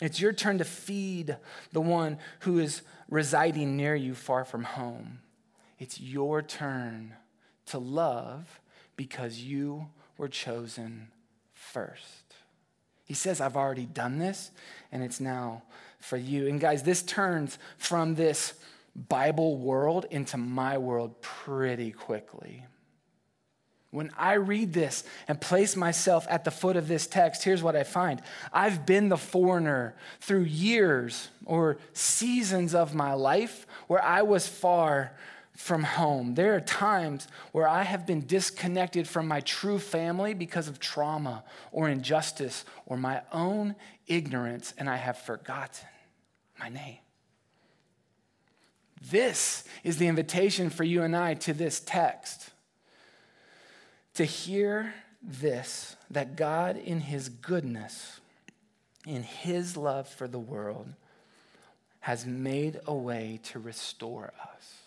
It's 0.00 0.20
your 0.20 0.32
turn 0.32 0.58
to 0.58 0.64
feed 0.64 1.36
the 1.72 1.80
one 1.80 2.18
who 2.40 2.58
is 2.58 2.82
residing 3.08 3.76
near 3.76 3.94
you 3.94 4.14
far 4.14 4.44
from 4.44 4.64
home. 4.64 5.20
It's 5.78 6.00
your 6.00 6.42
turn 6.42 7.14
to 7.72 7.78
love 7.78 8.60
because 8.96 9.40
you 9.40 9.86
were 10.18 10.28
chosen 10.28 11.08
first. 11.54 12.34
He 13.04 13.14
says, 13.14 13.40
I've 13.40 13.56
already 13.56 13.86
done 13.86 14.18
this, 14.18 14.50
and 14.92 15.02
it's 15.02 15.20
now 15.20 15.62
for 15.98 16.18
you. 16.18 16.48
And 16.48 16.60
guys, 16.60 16.82
this 16.82 17.02
turns 17.02 17.58
from 17.78 18.14
this 18.14 18.54
Bible 18.94 19.56
world 19.56 20.04
into 20.10 20.36
my 20.36 20.76
world 20.76 21.20
pretty 21.22 21.92
quickly. 21.92 22.66
When 23.90 24.10
I 24.18 24.34
read 24.34 24.74
this 24.74 25.04
and 25.26 25.40
place 25.40 25.74
myself 25.74 26.26
at 26.28 26.44
the 26.44 26.50
foot 26.50 26.76
of 26.76 26.88
this 26.88 27.06
text, 27.06 27.42
here's 27.42 27.62
what 27.62 27.76
I 27.76 27.84
find. 27.84 28.20
I've 28.52 28.84
been 28.84 29.08
the 29.08 29.16
foreigner 29.16 29.94
through 30.20 30.44
years 30.44 31.28
or 31.46 31.78
seasons 31.94 32.74
of 32.74 32.94
my 32.94 33.14
life 33.14 33.66
where 33.88 34.02
I 34.02 34.22
was 34.22 34.46
far 34.46 35.12
from 35.56 35.82
home. 35.82 36.34
There 36.34 36.54
are 36.54 36.60
times 36.60 37.28
where 37.52 37.68
I 37.68 37.82
have 37.82 38.06
been 38.06 38.26
disconnected 38.26 39.06
from 39.06 39.28
my 39.28 39.40
true 39.40 39.78
family 39.78 40.34
because 40.34 40.68
of 40.68 40.80
trauma 40.80 41.44
or 41.70 41.88
injustice 41.88 42.64
or 42.86 42.96
my 42.96 43.22
own 43.32 43.76
ignorance, 44.06 44.72
and 44.78 44.88
I 44.88 44.96
have 44.96 45.18
forgotten 45.18 45.88
my 46.58 46.68
name. 46.68 46.98
This 49.10 49.64
is 49.82 49.98
the 49.98 50.06
invitation 50.06 50.70
for 50.70 50.84
you 50.84 51.02
and 51.02 51.16
I 51.16 51.34
to 51.34 51.52
this 51.52 51.80
text 51.80 52.50
to 54.14 54.24
hear 54.24 54.94
this 55.22 55.96
that 56.10 56.36
God, 56.36 56.76
in 56.76 57.00
His 57.00 57.28
goodness, 57.28 58.20
in 59.06 59.22
His 59.22 59.76
love 59.76 60.08
for 60.08 60.28
the 60.28 60.38
world, 60.38 60.86
has 62.00 62.26
made 62.26 62.80
a 62.86 62.94
way 62.94 63.40
to 63.44 63.58
restore 63.58 64.32
us. 64.56 64.81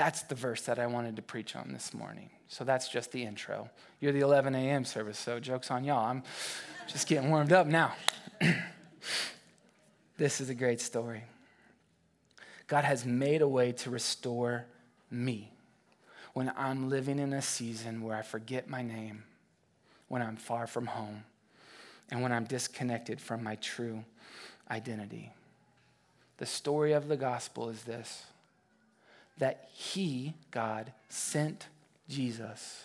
That's 0.00 0.22
the 0.22 0.34
verse 0.34 0.62
that 0.62 0.78
I 0.78 0.86
wanted 0.86 1.16
to 1.16 1.22
preach 1.22 1.54
on 1.54 1.74
this 1.74 1.92
morning. 1.92 2.30
So 2.48 2.64
that's 2.64 2.88
just 2.88 3.12
the 3.12 3.22
intro. 3.22 3.68
You're 4.00 4.12
the 4.12 4.20
11 4.20 4.54
a.m. 4.54 4.86
service, 4.86 5.18
so 5.18 5.38
joke's 5.38 5.70
on 5.70 5.84
y'all. 5.84 6.06
I'm 6.06 6.22
just 6.88 7.06
getting 7.06 7.28
warmed 7.28 7.52
up 7.52 7.66
now. 7.66 7.92
this 10.16 10.40
is 10.40 10.48
a 10.48 10.54
great 10.54 10.80
story. 10.80 11.24
God 12.66 12.84
has 12.84 13.04
made 13.04 13.42
a 13.42 13.46
way 13.46 13.72
to 13.72 13.90
restore 13.90 14.64
me 15.10 15.52
when 16.32 16.50
I'm 16.56 16.88
living 16.88 17.18
in 17.18 17.34
a 17.34 17.42
season 17.42 18.00
where 18.00 18.16
I 18.16 18.22
forget 18.22 18.70
my 18.70 18.80
name, 18.80 19.24
when 20.08 20.22
I'm 20.22 20.36
far 20.36 20.66
from 20.66 20.86
home, 20.86 21.24
and 22.10 22.22
when 22.22 22.32
I'm 22.32 22.44
disconnected 22.44 23.20
from 23.20 23.44
my 23.44 23.56
true 23.56 24.02
identity. 24.70 25.30
The 26.38 26.46
story 26.46 26.92
of 26.92 27.08
the 27.08 27.18
gospel 27.18 27.68
is 27.68 27.82
this 27.82 28.24
that 29.40 29.68
He, 29.72 30.34
God, 30.50 30.92
sent 31.08 31.66
Jesus 32.08 32.84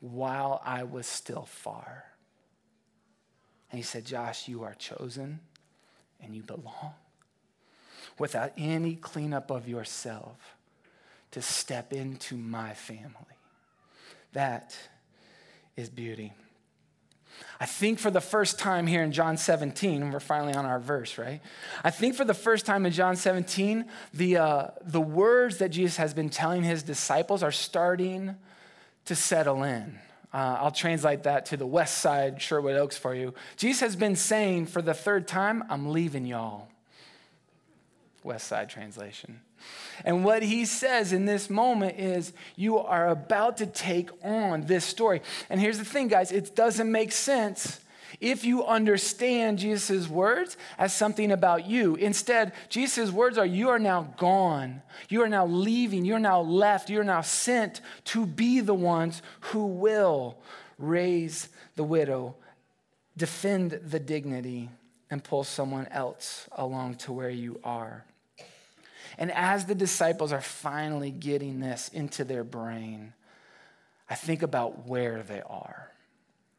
while 0.00 0.60
I 0.64 0.82
was 0.82 1.06
still 1.06 1.44
far. 1.44 2.04
And 3.70 3.78
He 3.78 3.84
said, 3.84 4.04
Josh, 4.04 4.48
you 4.48 4.64
are 4.64 4.74
chosen 4.74 5.40
and 6.20 6.34
you 6.34 6.42
belong 6.42 6.94
without 8.18 8.52
any 8.56 8.96
cleanup 8.96 9.50
of 9.50 9.68
yourself 9.68 10.56
to 11.30 11.42
step 11.42 11.92
into 11.92 12.36
my 12.36 12.74
family. 12.74 13.12
That 14.32 14.76
is 15.76 15.88
beauty. 15.88 16.32
I 17.60 17.66
think 17.66 17.98
for 17.98 18.10
the 18.10 18.20
first 18.20 18.58
time 18.58 18.86
here 18.86 19.02
in 19.02 19.12
John 19.12 19.36
17, 19.36 20.10
we're 20.10 20.20
finally 20.20 20.54
on 20.54 20.64
our 20.64 20.78
verse, 20.78 21.18
right? 21.18 21.40
I 21.82 21.90
think 21.90 22.14
for 22.14 22.24
the 22.24 22.34
first 22.34 22.66
time 22.66 22.86
in 22.86 22.92
John 22.92 23.16
17, 23.16 23.84
the, 24.14 24.36
uh, 24.36 24.66
the 24.82 25.00
words 25.00 25.58
that 25.58 25.70
Jesus 25.70 25.96
has 25.96 26.14
been 26.14 26.30
telling 26.30 26.62
his 26.62 26.82
disciples 26.82 27.42
are 27.42 27.52
starting 27.52 28.36
to 29.06 29.14
settle 29.14 29.62
in. 29.62 29.98
Uh, 30.32 30.58
I'll 30.60 30.70
translate 30.70 31.22
that 31.22 31.46
to 31.46 31.56
the 31.56 31.66
west 31.66 31.98
side, 31.98 32.40
Sherwood 32.40 32.76
Oaks 32.76 32.98
for 32.98 33.14
you. 33.14 33.34
Jesus 33.56 33.80
has 33.80 33.96
been 33.96 34.14
saying 34.14 34.66
for 34.66 34.82
the 34.82 34.94
third 34.94 35.26
time, 35.26 35.64
I'm 35.70 35.90
leaving 35.90 36.26
y'all. 36.26 36.68
West 38.28 38.46
side 38.46 38.68
translation. 38.68 39.40
And 40.04 40.22
what 40.22 40.42
he 40.42 40.66
says 40.66 41.12
in 41.12 41.24
this 41.24 41.48
moment 41.48 41.98
is, 41.98 42.32
You 42.56 42.78
are 42.78 43.08
about 43.08 43.56
to 43.56 43.66
take 43.66 44.10
on 44.22 44.66
this 44.66 44.84
story. 44.84 45.22
And 45.48 45.58
here's 45.58 45.78
the 45.78 45.84
thing, 45.84 46.08
guys 46.08 46.30
it 46.30 46.54
doesn't 46.54 46.92
make 46.92 47.10
sense 47.10 47.80
if 48.20 48.44
you 48.44 48.66
understand 48.66 49.58
Jesus' 49.58 50.08
words 50.08 50.58
as 50.76 50.92
something 50.92 51.32
about 51.32 51.66
you. 51.66 51.96
Instead, 51.96 52.52
Jesus' 52.68 53.10
words 53.10 53.38
are, 53.38 53.46
You 53.46 53.70
are 53.70 53.78
now 53.78 54.14
gone. 54.18 54.82
You 55.08 55.22
are 55.22 55.28
now 55.28 55.46
leaving. 55.46 56.04
You're 56.04 56.18
now 56.18 56.42
left. 56.42 56.90
You're 56.90 57.04
now 57.04 57.22
sent 57.22 57.80
to 58.04 58.26
be 58.26 58.60
the 58.60 58.74
ones 58.74 59.22
who 59.40 59.66
will 59.66 60.36
raise 60.78 61.48
the 61.76 61.84
widow, 61.84 62.36
defend 63.16 63.70
the 63.70 63.98
dignity, 63.98 64.68
and 65.10 65.24
pull 65.24 65.44
someone 65.44 65.86
else 65.90 66.46
along 66.52 66.96
to 66.96 67.12
where 67.12 67.30
you 67.30 67.58
are. 67.64 68.04
And 69.18 69.32
as 69.32 69.66
the 69.66 69.74
disciples 69.74 70.32
are 70.32 70.40
finally 70.40 71.10
getting 71.10 71.58
this 71.60 71.88
into 71.88 72.24
their 72.24 72.44
brain, 72.44 73.12
I 74.08 74.14
think 74.14 74.42
about 74.42 74.86
where 74.86 75.22
they 75.22 75.42
are. 75.42 75.90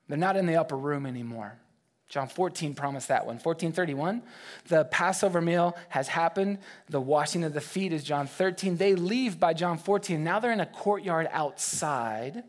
They're 0.08 0.18
not 0.18 0.36
in 0.36 0.46
the 0.46 0.58
upper 0.58 0.78
room 0.78 1.06
anymore. 1.06 1.58
John 2.10 2.28
14 2.28 2.74
promised 2.74 3.08
that 3.10 3.26
one. 3.28 3.36
1431, 3.36 4.24
the 4.68 4.84
Passover 4.86 5.42
meal 5.42 5.78
has 5.90 6.08
happened. 6.08 6.58
The 6.90 7.00
washing 7.00 7.44
of 7.44 7.54
the 7.54 7.62
feet 7.62 7.94
is 7.94 8.04
John 8.04 8.26
13. 8.26 8.78
They 8.78 8.96
leave 8.96 9.40
by 9.40 9.54
John 9.54 9.78
14. 9.78 10.24
Now 10.24 10.40
they're 10.40 10.52
in 10.52 10.60
a 10.60 10.66
courtyard 10.66 11.30
outside. 11.32 12.44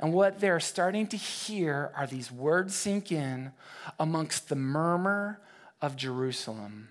And 0.00 0.12
what 0.12 0.40
they're 0.40 0.58
starting 0.58 1.06
to 1.08 1.16
hear 1.16 1.92
are 1.96 2.08
these 2.08 2.32
words 2.32 2.74
sink 2.74 3.12
in 3.12 3.52
amongst 4.00 4.48
the 4.48 4.56
murmur 4.56 5.40
of 5.80 5.94
Jerusalem. 5.94 6.88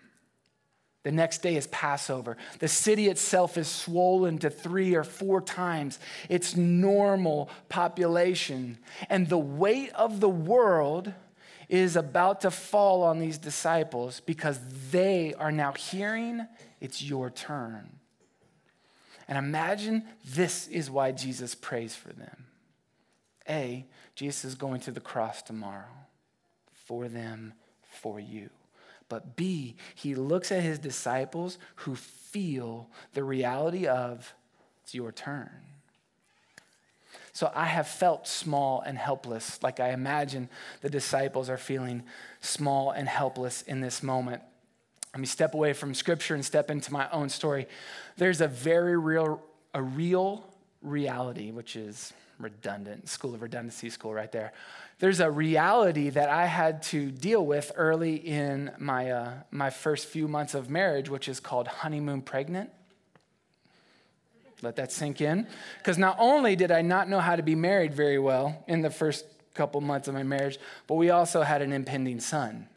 The 1.03 1.11
next 1.11 1.41
day 1.41 1.55
is 1.55 1.65
Passover. 1.67 2.37
The 2.59 2.67
city 2.67 3.07
itself 3.07 3.57
is 3.57 3.67
swollen 3.67 4.37
to 4.39 4.49
three 4.49 4.93
or 4.93 5.03
four 5.03 5.41
times 5.41 5.99
its 6.29 6.55
normal 6.55 7.49
population. 7.69 8.77
And 9.09 9.27
the 9.27 9.37
weight 9.37 9.91
of 9.93 10.19
the 10.19 10.29
world 10.29 11.11
is 11.69 11.95
about 11.95 12.41
to 12.41 12.51
fall 12.51 13.01
on 13.01 13.19
these 13.19 13.37
disciples 13.37 14.19
because 14.19 14.59
they 14.91 15.33
are 15.35 15.51
now 15.51 15.73
hearing 15.73 16.45
it's 16.79 17.01
your 17.01 17.29
turn. 17.29 17.89
And 19.27 19.37
imagine 19.37 20.03
this 20.25 20.67
is 20.67 20.91
why 20.91 21.13
Jesus 21.13 21.55
prays 21.55 21.95
for 21.95 22.11
them. 22.11 22.45
A, 23.49 23.87
Jesus 24.13 24.45
is 24.45 24.55
going 24.55 24.81
to 24.81 24.91
the 24.91 24.99
cross 24.99 25.41
tomorrow 25.41 25.85
for 26.73 27.07
them, 27.07 27.53
for 27.81 28.19
you. 28.19 28.49
But 29.11 29.35
B, 29.35 29.75
he 29.93 30.15
looks 30.15 30.53
at 30.53 30.63
his 30.63 30.79
disciples 30.79 31.57
who 31.75 31.95
feel 31.97 32.89
the 33.13 33.25
reality 33.25 33.85
of 33.85 34.33
it's 34.81 34.95
your 34.95 35.11
turn. 35.11 35.49
So 37.33 37.51
I 37.53 37.65
have 37.65 37.89
felt 37.89 38.25
small 38.25 38.79
and 38.79 38.97
helpless, 38.97 39.61
like 39.61 39.81
I 39.81 39.89
imagine 39.89 40.47
the 40.79 40.89
disciples 40.89 41.49
are 41.49 41.57
feeling 41.57 42.03
small 42.39 42.91
and 42.91 43.05
helpless 43.09 43.63
in 43.63 43.81
this 43.81 44.01
moment. 44.01 44.43
Let 45.13 45.19
me 45.19 45.27
step 45.27 45.55
away 45.55 45.73
from 45.73 45.93
scripture 45.93 46.33
and 46.33 46.45
step 46.45 46.71
into 46.71 46.93
my 46.93 47.09
own 47.11 47.27
story. 47.27 47.67
There's 48.15 48.39
a 48.39 48.47
very 48.47 48.97
real, 48.97 49.43
a 49.73 49.81
real 49.83 50.45
reality, 50.81 51.51
which 51.51 51.75
is 51.75 52.13
redundant, 52.41 53.07
school 53.09 53.33
of 53.33 53.41
redundancy 53.41 53.89
school 53.89 54.13
right 54.13 54.31
there. 54.31 54.53
There's 54.99 55.19
a 55.19 55.31
reality 55.31 56.09
that 56.09 56.29
I 56.29 56.45
had 56.45 56.83
to 56.83 57.11
deal 57.11 57.45
with 57.45 57.71
early 57.75 58.15
in 58.15 58.71
my, 58.77 59.11
uh, 59.11 59.33
my 59.49 59.69
first 59.69 60.07
few 60.07 60.27
months 60.27 60.53
of 60.53 60.69
marriage, 60.69 61.09
which 61.09 61.27
is 61.27 61.39
called 61.39 61.67
honeymoon 61.67 62.21
pregnant. 62.21 62.69
Let 64.61 64.75
that 64.75 64.91
sink 64.91 65.21
in. 65.21 65.47
Because 65.79 65.97
not 65.97 66.17
only 66.19 66.55
did 66.55 66.71
I 66.71 66.81
not 66.81 67.09
know 67.09 67.19
how 67.19 67.35
to 67.35 67.43
be 67.43 67.55
married 67.55 67.93
very 67.93 68.19
well 68.19 68.63
in 68.67 68.81
the 68.81 68.91
first 68.91 69.25
couple 69.53 69.81
months 69.81 70.07
of 70.07 70.13
my 70.13 70.23
marriage, 70.23 70.59
but 70.87 70.95
we 70.95 71.09
also 71.09 71.41
had 71.41 71.61
an 71.61 71.73
impending 71.73 72.19
son. 72.19 72.67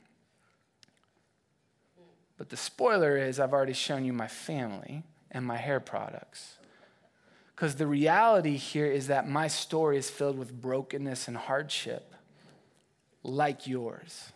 But 2.36 2.48
the 2.48 2.56
spoiler 2.56 3.16
is, 3.16 3.38
I've 3.38 3.52
already 3.52 3.74
shown 3.74 4.04
you 4.04 4.12
my 4.12 4.28
family 4.28 5.04
and 5.30 5.44
my 5.44 5.56
hair 5.56 5.78
products. 5.80 6.56
Because 7.54 7.76
the 7.76 7.86
reality 7.86 8.56
here 8.56 8.86
is 8.86 9.06
that 9.06 9.28
my 9.28 9.48
story 9.48 9.96
is 9.96 10.10
filled 10.10 10.38
with 10.38 10.52
brokenness 10.60 11.28
and 11.28 11.36
hardship, 11.36 12.14
like 13.22 13.66
yours. 13.66 14.32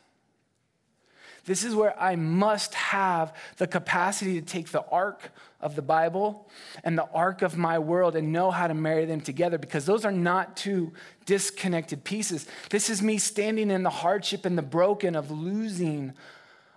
This 1.45 1.65
is 1.65 1.75
where 1.75 1.99
I 1.99 2.15
must 2.15 2.75
have 2.75 3.35
the 3.57 3.67
capacity 3.67 4.39
to 4.39 4.47
take 4.47 4.69
the 4.69 4.85
arc 4.85 5.33
of 5.63 5.77
the 5.77 5.83
Bible 5.83 6.47
and 6.85 6.97
the 6.97 7.09
arc 7.15 7.41
of 7.41 7.57
my 7.57 7.79
world 7.79 8.17
and 8.17 8.33
know 8.33 8.51
how 8.51 8.67
to 8.67 8.75
marry 8.75 9.07
them 9.07 9.23
together 9.23 9.57
because 9.57 9.87
those 9.87 10.05
are 10.05 10.13
not 10.13 10.59
two 10.59 10.93
disconnected 11.25 12.05
pieces. 12.05 12.47
This 12.69 12.91
is 12.91 13.03
me 13.03 13.17
standing 13.17 13.71
in 13.71 13.83
the 13.83 13.91
hardship 13.91 14.45
and 14.45 14.59
the 14.59 14.63
broken 14.63 15.17
of 15.17 15.31
losing 15.31 16.13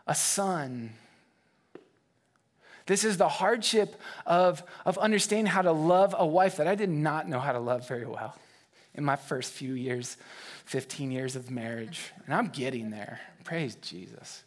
a 0.07 0.15
son. 0.15 0.91
This 2.85 3.03
is 3.03 3.17
the 3.17 3.29
hardship 3.29 3.95
of, 4.25 4.63
of 4.85 4.97
understanding 4.97 5.47
how 5.47 5.61
to 5.61 5.71
love 5.71 6.15
a 6.17 6.25
wife 6.25 6.57
that 6.57 6.67
I 6.67 6.75
did 6.75 6.89
not 6.89 7.27
know 7.27 7.39
how 7.39 7.51
to 7.51 7.59
love 7.59 7.87
very 7.87 8.05
well 8.05 8.35
in 8.93 9.03
my 9.03 9.15
first 9.15 9.51
few 9.51 9.73
years, 9.73 10.17
15 10.65 11.11
years 11.11 11.35
of 11.35 11.51
marriage. 11.51 12.11
And 12.25 12.33
I'm 12.33 12.47
getting 12.47 12.89
there. 12.89 13.19
Praise 13.43 13.75
Jesus. 13.75 14.43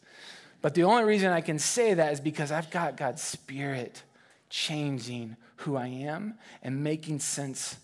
But 0.61 0.75
the 0.75 0.85
only 0.85 1.05
reason 1.05 1.31
I 1.31 1.40
can 1.40 1.59
say 1.59 1.94
that 1.94 2.12
is 2.12 2.20
because 2.20 2.51
I've 2.51 2.70
got 2.70 2.97
God's 2.97 3.23
Spirit 3.23 4.03
changing 4.49 5.37
who 5.57 5.77
I 5.77 5.88
am 5.88 6.35
and 6.62 6.83
making 6.83 7.20
sense 7.20 7.77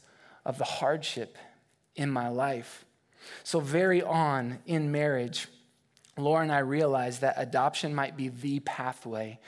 of 0.45 0.59
the 0.59 0.65
hardship 0.65 1.37
in 1.95 2.11
my 2.11 2.29
life. 2.29 2.85
So, 3.45 3.61
very 3.61 4.03
on 4.03 4.59
in 4.67 4.91
marriage, 4.91 5.49
Laura 6.17 6.43
and 6.43 6.53
I 6.53 6.61
realized 6.61 7.21
that 7.21 7.35
adoption 7.37 7.95
might 7.95 8.17
be 8.17 8.29
the 8.29 8.61
pathway 8.61 9.39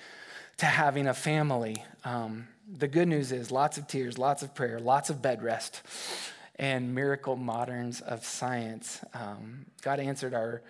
to 0.58 0.66
having 0.66 1.06
a 1.06 1.14
family. 1.14 1.84
Um, 2.04 2.48
the 2.78 2.88
good 2.88 3.08
news 3.08 3.32
is 3.32 3.50
lots 3.50 3.78
of 3.78 3.86
tears, 3.86 4.18
lots 4.18 4.42
of 4.42 4.54
prayer, 4.54 4.78
lots 4.78 5.10
of 5.10 5.20
bed 5.20 5.42
rest, 5.42 5.82
and 6.56 6.94
miracle 6.94 7.36
moderns 7.36 8.00
of 8.00 8.24
science. 8.24 9.00
Um, 9.14 9.66
God 9.82 10.00
answered 10.00 10.34
our 10.34 10.62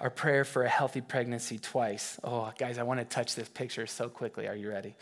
our 0.00 0.10
prayer 0.10 0.44
for 0.44 0.62
a 0.62 0.68
healthy 0.68 1.00
pregnancy 1.00 1.58
twice. 1.58 2.18
Oh, 2.22 2.52
guys, 2.58 2.78
I 2.78 2.82
want 2.84 3.00
to 3.00 3.04
touch 3.04 3.34
this 3.34 3.48
picture 3.48 3.86
so 3.86 4.08
quickly. 4.08 4.46
Are 4.46 4.54
you 4.54 4.70
ready? 4.70 4.94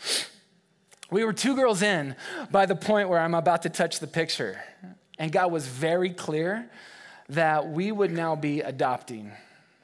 We 1.11 1.23
were 1.23 1.33
two 1.33 1.55
girls 1.55 1.81
in 1.81 2.15
by 2.49 2.65
the 2.65 2.75
point 2.75 3.09
where 3.09 3.19
I'm 3.19 3.35
about 3.35 3.63
to 3.63 3.69
touch 3.69 3.99
the 3.99 4.07
picture. 4.07 4.63
And 5.19 5.31
God 5.31 5.51
was 5.51 5.67
very 5.67 6.09
clear 6.09 6.69
that 7.29 7.67
we 7.67 7.91
would 7.91 8.11
now 8.11 8.35
be 8.35 8.61
adopting. 8.61 9.31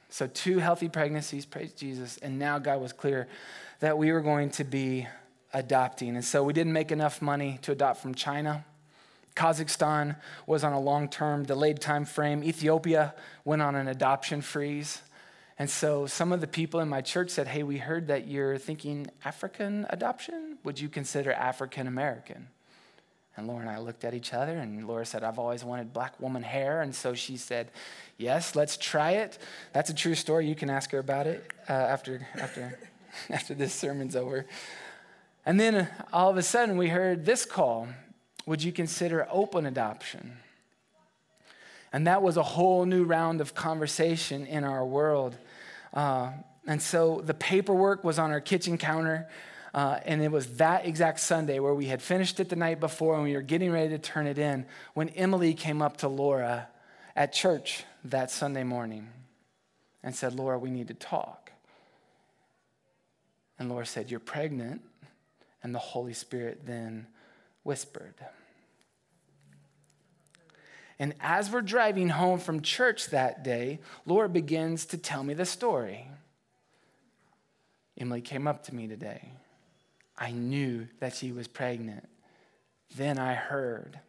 So, 0.08 0.26
two 0.26 0.58
healthy 0.58 0.88
pregnancies, 0.88 1.46
praise 1.46 1.72
Jesus. 1.72 2.18
And 2.18 2.38
now 2.38 2.58
God 2.58 2.80
was 2.80 2.92
clear 2.92 3.28
that 3.80 3.98
we 3.98 4.12
were 4.12 4.20
going 4.20 4.50
to 4.50 4.64
be 4.64 5.06
adopting. 5.52 6.14
And 6.14 6.24
so, 6.24 6.42
we 6.44 6.52
didn't 6.52 6.72
make 6.72 6.92
enough 6.92 7.20
money 7.20 7.58
to 7.62 7.72
adopt 7.72 8.00
from 8.00 8.14
China. 8.14 8.64
Kazakhstan 9.36 10.16
was 10.46 10.64
on 10.64 10.72
a 10.72 10.80
long 10.80 11.08
term 11.08 11.44
delayed 11.44 11.80
time 11.80 12.04
frame. 12.04 12.44
Ethiopia 12.44 13.14
went 13.44 13.62
on 13.62 13.74
an 13.74 13.88
adoption 13.88 14.42
freeze. 14.42 15.02
And 15.58 15.68
so 15.68 16.06
some 16.06 16.32
of 16.32 16.40
the 16.40 16.46
people 16.46 16.80
in 16.80 16.88
my 16.88 17.02
church 17.02 17.30
said, 17.30 17.48
Hey, 17.48 17.62
we 17.62 17.78
heard 17.78 18.06
that 18.08 18.26
you're 18.26 18.58
thinking 18.58 19.08
African 19.24 19.86
adoption. 19.90 20.58
Would 20.64 20.80
you 20.80 20.88
consider 20.88 21.32
African 21.32 21.86
American? 21.86 22.48
And 23.36 23.46
Laura 23.46 23.60
and 23.60 23.70
I 23.70 23.78
looked 23.78 24.04
at 24.04 24.12
each 24.12 24.34
other, 24.34 24.58
and 24.58 24.86
Laura 24.86 25.06
said, 25.06 25.22
I've 25.22 25.38
always 25.38 25.62
wanted 25.62 25.92
black 25.92 26.18
woman 26.20 26.42
hair. 26.42 26.82
And 26.82 26.94
so 26.94 27.14
she 27.14 27.36
said, 27.36 27.70
Yes, 28.18 28.56
let's 28.56 28.76
try 28.76 29.12
it. 29.12 29.38
That's 29.72 29.90
a 29.90 29.94
true 29.94 30.14
story. 30.14 30.46
You 30.46 30.54
can 30.54 30.70
ask 30.70 30.90
her 30.92 30.98
about 30.98 31.26
it 31.26 31.52
uh, 31.68 31.72
after, 31.72 32.26
after, 32.38 32.78
after 33.30 33.54
this 33.54 33.74
sermon's 33.74 34.16
over. 34.16 34.46
And 35.46 35.58
then 35.58 35.88
all 36.12 36.30
of 36.30 36.36
a 36.36 36.42
sudden, 36.42 36.76
we 36.76 36.88
heard 36.88 37.24
this 37.24 37.44
call 37.44 37.88
would 38.46 38.62
you 38.62 38.72
consider 38.72 39.28
open 39.30 39.66
adoption? 39.66 40.38
And 41.92 42.06
that 42.06 42.22
was 42.22 42.36
a 42.36 42.42
whole 42.42 42.84
new 42.84 43.04
round 43.04 43.40
of 43.40 43.54
conversation 43.54 44.46
in 44.46 44.64
our 44.64 44.84
world. 44.84 45.36
Uh, 45.92 46.30
and 46.66 46.80
so 46.80 47.20
the 47.24 47.34
paperwork 47.34 48.02
was 48.02 48.18
on 48.18 48.30
our 48.30 48.40
kitchen 48.40 48.78
counter. 48.78 49.28
Uh, 49.72 50.00
and 50.04 50.22
it 50.22 50.32
was 50.32 50.56
that 50.56 50.86
exact 50.86 51.20
Sunday 51.20 51.60
where 51.60 51.74
we 51.74 51.86
had 51.86 52.02
finished 52.02 52.40
it 52.40 52.48
the 52.48 52.56
night 52.56 52.80
before 52.80 53.14
and 53.14 53.22
we 53.22 53.34
were 53.34 53.42
getting 53.42 53.70
ready 53.70 53.90
to 53.90 53.98
turn 53.98 54.26
it 54.26 54.38
in 54.38 54.66
when 54.94 55.08
Emily 55.10 55.54
came 55.54 55.80
up 55.80 55.98
to 55.98 56.08
Laura 56.08 56.68
at 57.14 57.32
church 57.32 57.84
that 58.04 58.30
Sunday 58.30 58.64
morning 58.64 59.08
and 60.02 60.14
said, 60.14 60.34
Laura, 60.34 60.58
we 60.58 60.70
need 60.70 60.88
to 60.88 60.94
talk. 60.94 61.39
And 63.60 63.68
Laura 63.68 63.86
said, 63.86 64.10
You're 64.10 64.18
pregnant. 64.18 64.82
And 65.62 65.74
the 65.74 65.78
Holy 65.78 66.14
Spirit 66.14 66.62
then 66.64 67.06
whispered. 67.62 68.14
And 70.98 71.14
as 71.20 71.50
we're 71.50 71.60
driving 71.60 72.08
home 72.08 72.40
from 72.40 72.62
church 72.62 73.08
that 73.08 73.44
day, 73.44 73.78
Laura 74.06 74.28
begins 74.28 74.86
to 74.86 74.98
tell 74.98 75.22
me 75.22 75.34
the 75.34 75.44
story. 75.44 76.08
Emily 77.98 78.22
came 78.22 78.46
up 78.46 78.64
to 78.64 78.74
me 78.74 78.88
today. 78.88 79.32
I 80.16 80.30
knew 80.30 80.88
that 81.00 81.14
she 81.14 81.32
was 81.32 81.46
pregnant. 81.46 82.08
Then 82.96 83.18
I 83.18 83.34
heard, 83.34 84.00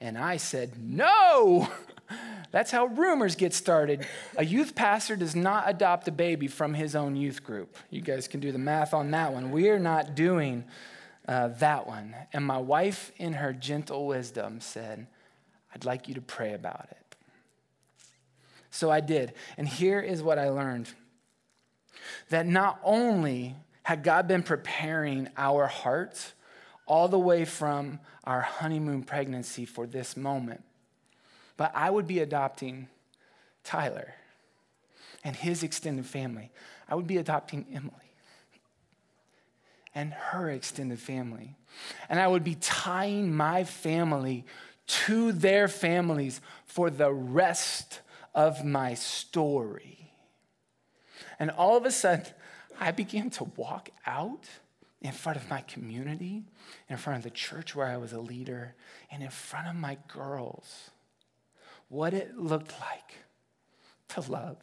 and 0.00 0.18
I 0.18 0.36
said, 0.36 0.72
No! 0.78 1.68
That's 2.52 2.70
how 2.70 2.86
rumors 2.86 3.34
get 3.34 3.52
started. 3.52 4.06
A 4.36 4.44
youth 4.44 4.74
pastor 4.74 5.16
does 5.16 5.34
not 5.34 5.68
adopt 5.68 6.08
a 6.08 6.12
baby 6.12 6.46
from 6.46 6.74
his 6.74 6.94
own 6.94 7.16
youth 7.16 7.42
group. 7.42 7.76
You 7.90 8.00
guys 8.00 8.28
can 8.28 8.40
do 8.40 8.52
the 8.52 8.58
math 8.58 8.94
on 8.94 9.10
that 9.10 9.32
one. 9.32 9.50
We're 9.50 9.78
not 9.78 10.14
doing 10.14 10.64
uh, 11.26 11.48
that 11.58 11.86
one. 11.86 12.14
And 12.32 12.44
my 12.44 12.58
wife, 12.58 13.10
in 13.16 13.34
her 13.34 13.52
gentle 13.52 14.06
wisdom, 14.06 14.60
said, 14.60 15.06
I'd 15.74 15.84
like 15.84 16.08
you 16.08 16.14
to 16.14 16.20
pray 16.20 16.54
about 16.54 16.88
it. 16.90 17.16
So 18.70 18.90
I 18.90 19.00
did. 19.00 19.32
And 19.56 19.66
here 19.66 20.00
is 20.00 20.22
what 20.22 20.38
I 20.38 20.50
learned 20.50 20.88
that 22.28 22.46
not 22.46 22.78
only 22.84 23.56
had 23.82 24.02
God 24.02 24.28
been 24.28 24.42
preparing 24.42 25.28
our 25.36 25.66
hearts 25.66 26.34
all 26.86 27.08
the 27.08 27.18
way 27.18 27.44
from 27.44 28.00
our 28.24 28.40
honeymoon 28.40 29.02
pregnancy 29.02 29.64
for 29.64 29.86
this 29.86 30.16
moment, 30.16 30.62
but 31.56 31.72
I 31.74 31.90
would 31.90 32.06
be 32.06 32.20
adopting 32.20 32.88
Tyler. 33.64 34.14
and 35.24 35.34
his 35.34 35.64
extended 35.64 36.06
family. 36.06 36.52
I 36.88 36.94
would 36.94 37.08
be 37.08 37.16
adopting 37.16 37.66
Emily 37.74 38.12
and 39.92 40.12
her 40.12 40.50
extended 40.50 41.00
family. 41.00 41.56
And 42.08 42.20
I 42.20 42.28
would 42.28 42.44
be 42.44 42.54
tying 42.60 43.34
my 43.34 43.64
family 43.64 44.44
to 44.86 45.32
their 45.32 45.66
families 45.66 46.40
for 46.66 46.90
the 46.90 47.12
rest 47.12 48.02
of 48.34 48.64
my 48.64 48.94
story. 48.94 50.12
And 51.40 51.50
all 51.50 51.76
of 51.76 51.86
a 51.86 51.90
sudden, 51.90 52.26
I 52.78 52.92
began 52.92 53.30
to 53.30 53.44
walk 53.56 53.88
out 54.06 54.44
in 55.02 55.12
front 55.12 55.38
of 55.38 55.48
my 55.50 55.60
community, 55.62 56.42
in 56.88 56.96
front 56.96 57.18
of 57.18 57.22
the 57.24 57.30
church 57.30 57.74
where 57.74 57.86
I 57.86 57.96
was 57.96 58.12
a 58.12 58.20
leader, 58.20 58.74
and 59.10 59.22
in 59.22 59.30
front 59.30 59.68
of 59.68 59.76
my 59.76 59.98
girls, 60.08 60.90
what 61.88 62.14
it 62.14 62.36
looked 62.36 62.72
like 62.80 63.14
to 64.08 64.30
love 64.30 64.56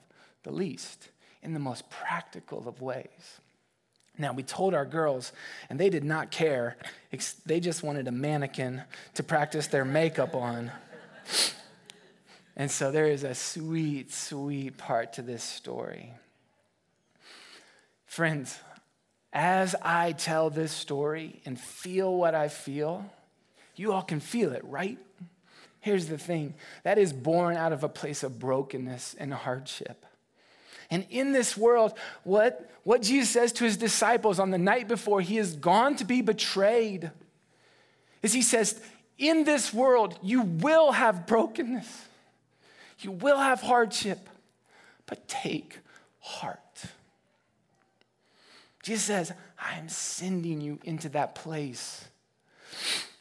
the 0.44 0.52
least 0.52 1.10
in 1.42 1.54
the 1.54 1.60
most 1.60 1.90
practical 1.90 2.68
of 2.68 2.82
ways. 2.82 3.40
Now, 4.18 4.32
we 4.34 4.44
told 4.44 4.74
our 4.74 4.86
girls, 4.86 5.32
and 5.70 5.80
they 5.80 5.90
did 5.90 6.04
not 6.04 6.30
care. 6.30 6.78
They 7.46 7.60
just 7.60 7.82
wanted 7.82 8.08
a 8.08 8.12
mannequin 8.12 8.84
to 9.16 9.24
practice 9.24 9.68
their 9.68 9.86
makeup 9.86 10.36
on. 10.36 10.72
And 12.56 12.70
so 12.70 12.92
there 12.92 13.08
is 13.08 13.24
a 13.24 13.34
sweet, 13.34 14.14
sweet 14.14 14.78
part 14.78 15.14
to 15.14 15.24
this 15.24 15.44
story. 15.44 16.14
Friends, 18.06 18.60
as 19.34 19.76
I 19.82 20.12
tell 20.12 20.52
this 20.52 20.72
story 20.72 21.42
and 21.44 21.60
feel 21.60 22.16
what 22.16 22.36
I 22.36 22.48
feel, 22.48 23.04
you 23.76 23.92
all 23.92 24.04
can 24.04 24.20
feel 24.20 24.54
it, 24.54 24.64
right? 24.64 25.00
Here's 25.80 26.08
the 26.08 26.18
thing 26.18 26.54
that 26.84 26.98
is 26.98 27.12
born 27.12 27.58
out 27.58 27.74
of 27.74 27.84
a 27.84 27.90
place 27.90 28.24
of 28.24 28.40
brokenness 28.40 29.16
and 29.20 29.34
hardship. 29.34 30.06
And 30.92 31.06
in 31.10 31.32
this 31.32 31.58
world, 31.58 31.98
what, 32.24 32.70
what 32.84 33.02
Jesus 33.02 33.32
says 33.32 33.52
to 33.54 33.64
his 33.64 33.78
disciples 33.78 34.40
on 34.40 34.52
the 34.52 34.58
night 34.60 34.88
before 34.88 35.22
he 35.22 35.40
is 35.40 35.56
gone 35.56 35.96
to 35.96 36.06
be 36.06 36.22
betrayed 36.22 37.10
is 38.22 38.34
he 38.34 38.44
says, 38.44 38.80
In 39.18 39.44
this 39.44 39.74
world, 39.74 40.18
you 40.22 40.44
will 40.44 40.92
have 40.92 41.26
brokenness, 41.26 42.06
you 43.00 43.12
will 43.12 43.40
have 43.40 43.62
hardship, 43.62 44.30
but 45.08 45.28
take 45.28 45.80
heart. 46.20 46.60
Jesus 48.84 49.06
says, 49.06 49.34
I 49.58 49.80
am 49.80 49.90
sending 49.90 50.62
you 50.62 50.78
into 50.84 51.10
that 51.10 51.36
place. 51.36 52.06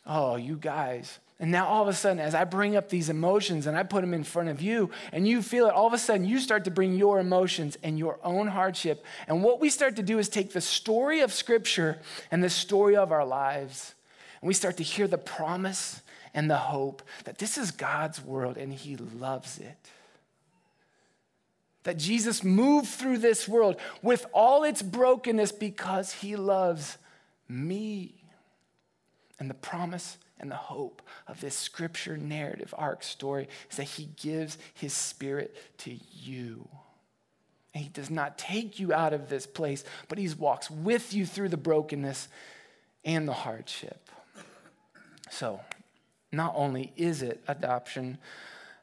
Oh, 0.04 0.34
you 0.34 0.56
guys. 0.56 1.20
And 1.38 1.50
now 1.50 1.66
all 1.66 1.82
of 1.82 1.88
a 1.88 1.92
sudden, 1.92 2.18
as 2.18 2.34
I 2.34 2.44
bring 2.44 2.76
up 2.76 2.88
these 2.88 3.08
emotions 3.08 3.66
and 3.66 3.76
I 3.76 3.84
put 3.84 4.00
them 4.00 4.12
in 4.12 4.24
front 4.24 4.48
of 4.48 4.60
you 4.60 4.90
and 5.12 5.26
you 5.26 5.40
feel 5.40 5.66
it, 5.66 5.72
all 5.72 5.86
of 5.86 5.92
a 5.92 5.98
sudden 5.98 6.26
you 6.26 6.40
start 6.40 6.64
to 6.64 6.70
bring 6.70 6.94
your 6.94 7.20
emotions 7.20 7.78
and 7.82 7.98
your 7.98 8.18
own 8.24 8.48
hardship. 8.48 9.04
And 9.28 9.42
what 9.42 9.60
we 9.60 9.70
start 9.70 9.96
to 9.96 10.02
do 10.02 10.18
is 10.18 10.28
take 10.28 10.52
the 10.52 10.60
story 10.60 11.20
of 11.20 11.32
Scripture 11.32 12.00
and 12.30 12.42
the 12.42 12.50
story 12.50 12.96
of 12.96 13.12
our 13.12 13.24
lives, 13.24 13.94
and 14.40 14.48
we 14.48 14.54
start 14.54 14.76
to 14.78 14.82
hear 14.82 15.06
the 15.08 15.18
promise 15.18 16.02
and 16.34 16.50
the 16.50 16.56
hope 16.56 17.02
that 17.24 17.38
this 17.38 17.56
is 17.56 17.70
God's 17.70 18.24
world 18.24 18.56
and 18.56 18.72
He 18.72 18.96
loves 18.96 19.58
it 19.58 19.76
that 21.84 21.98
Jesus 21.98 22.44
moved 22.44 22.88
through 22.88 23.18
this 23.18 23.48
world 23.48 23.76
with 24.02 24.26
all 24.32 24.64
its 24.64 24.82
brokenness 24.82 25.52
because 25.52 26.12
he 26.12 26.36
loves 26.36 26.98
me. 27.48 28.14
And 29.38 29.50
the 29.50 29.54
promise 29.54 30.18
and 30.38 30.50
the 30.50 30.56
hope 30.56 31.02
of 31.26 31.40
this 31.40 31.56
scripture 31.56 32.16
narrative 32.16 32.74
arc 32.76 33.02
story 33.02 33.48
is 33.70 33.76
that 33.76 33.84
he 33.84 34.08
gives 34.16 34.58
his 34.74 34.92
spirit 34.92 35.56
to 35.78 35.96
you. 36.12 36.68
And 37.74 37.82
he 37.82 37.88
does 37.88 38.10
not 38.10 38.36
take 38.36 38.78
you 38.78 38.92
out 38.92 39.12
of 39.12 39.28
this 39.28 39.46
place, 39.46 39.82
but 40.08 40.18
he 40.18 40.28
walks 40.28 40.70
with 40.70 41.14
you 41.14 41.24
through 41.24 41.48
the 41.48 41.56
brokenness 41.56 42.28
and 43.04 43.26
the 43.26 43.32
hardship. 43.32 44.10
So, 45.30 45.60
not 46.30 46.52
only 46.56 46.92
is 46.96 47.22
it 47.22 47.42
adoption, 47.48 48.18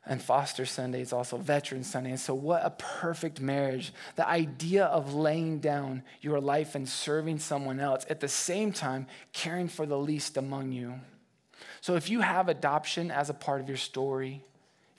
and 0.06 0.22
Foster 0.22 0.66
Sunday 0.66 1.02
is 1.02 1.14
also 1.14 1.38
Veteran 1.38 1.84
Sunday. 1.84 2.12
And 2.12 2.20
so, 2.20 2.34
what 2.34 2.66
a 2.66 2.72
perfect 2.72 3.42
marriage. 3.42 3.94
The 4.16 4.28
idea 4.28 4.86
of 4.86 5.14
laying 5.14 5.60
down 5.60 6.04
your 6.22 6.40
life 6.40 6.76
and 6.76 6.88
serving 6.88 7.40
someone 7.40 7.80
else 7.80 8.06
at 8.10 8.20
the 8.20 8.28
same 8.28 8.72
time, 8.72 9.08
caring 9.34 9.68
for 9.68 9.86
the 9.86 9.98
least 9.98 10.38
among 10.38 10.72
you. 10.72 10.96
So, 11.82 11.96
if 11.96 12.10
you 12.10 12.22
have 12.22 12.50
adoption 12.50 13.12
as 13.12 13.30
a 13.30 13.34
part 13.34 13.62
of 13.62 13.68
your 13.68 13.78
story, 13.78 14.44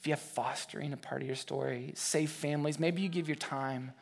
if 0.00 0.06
you 0.06 0.12
have 0.12 0.20
fostering 0.20 0.92
a 0.92 0.96
part 0.96 1.22
of 1.22 1.26
your 1.26 1.36
story, 1.36 1.92
safe 1.94 2.30
families, 2.30 2.78
maybe 2.78 3.02
you 3.02 3.08
give 3.08 3.28
your 3.28 3.36
time 3.36 3.92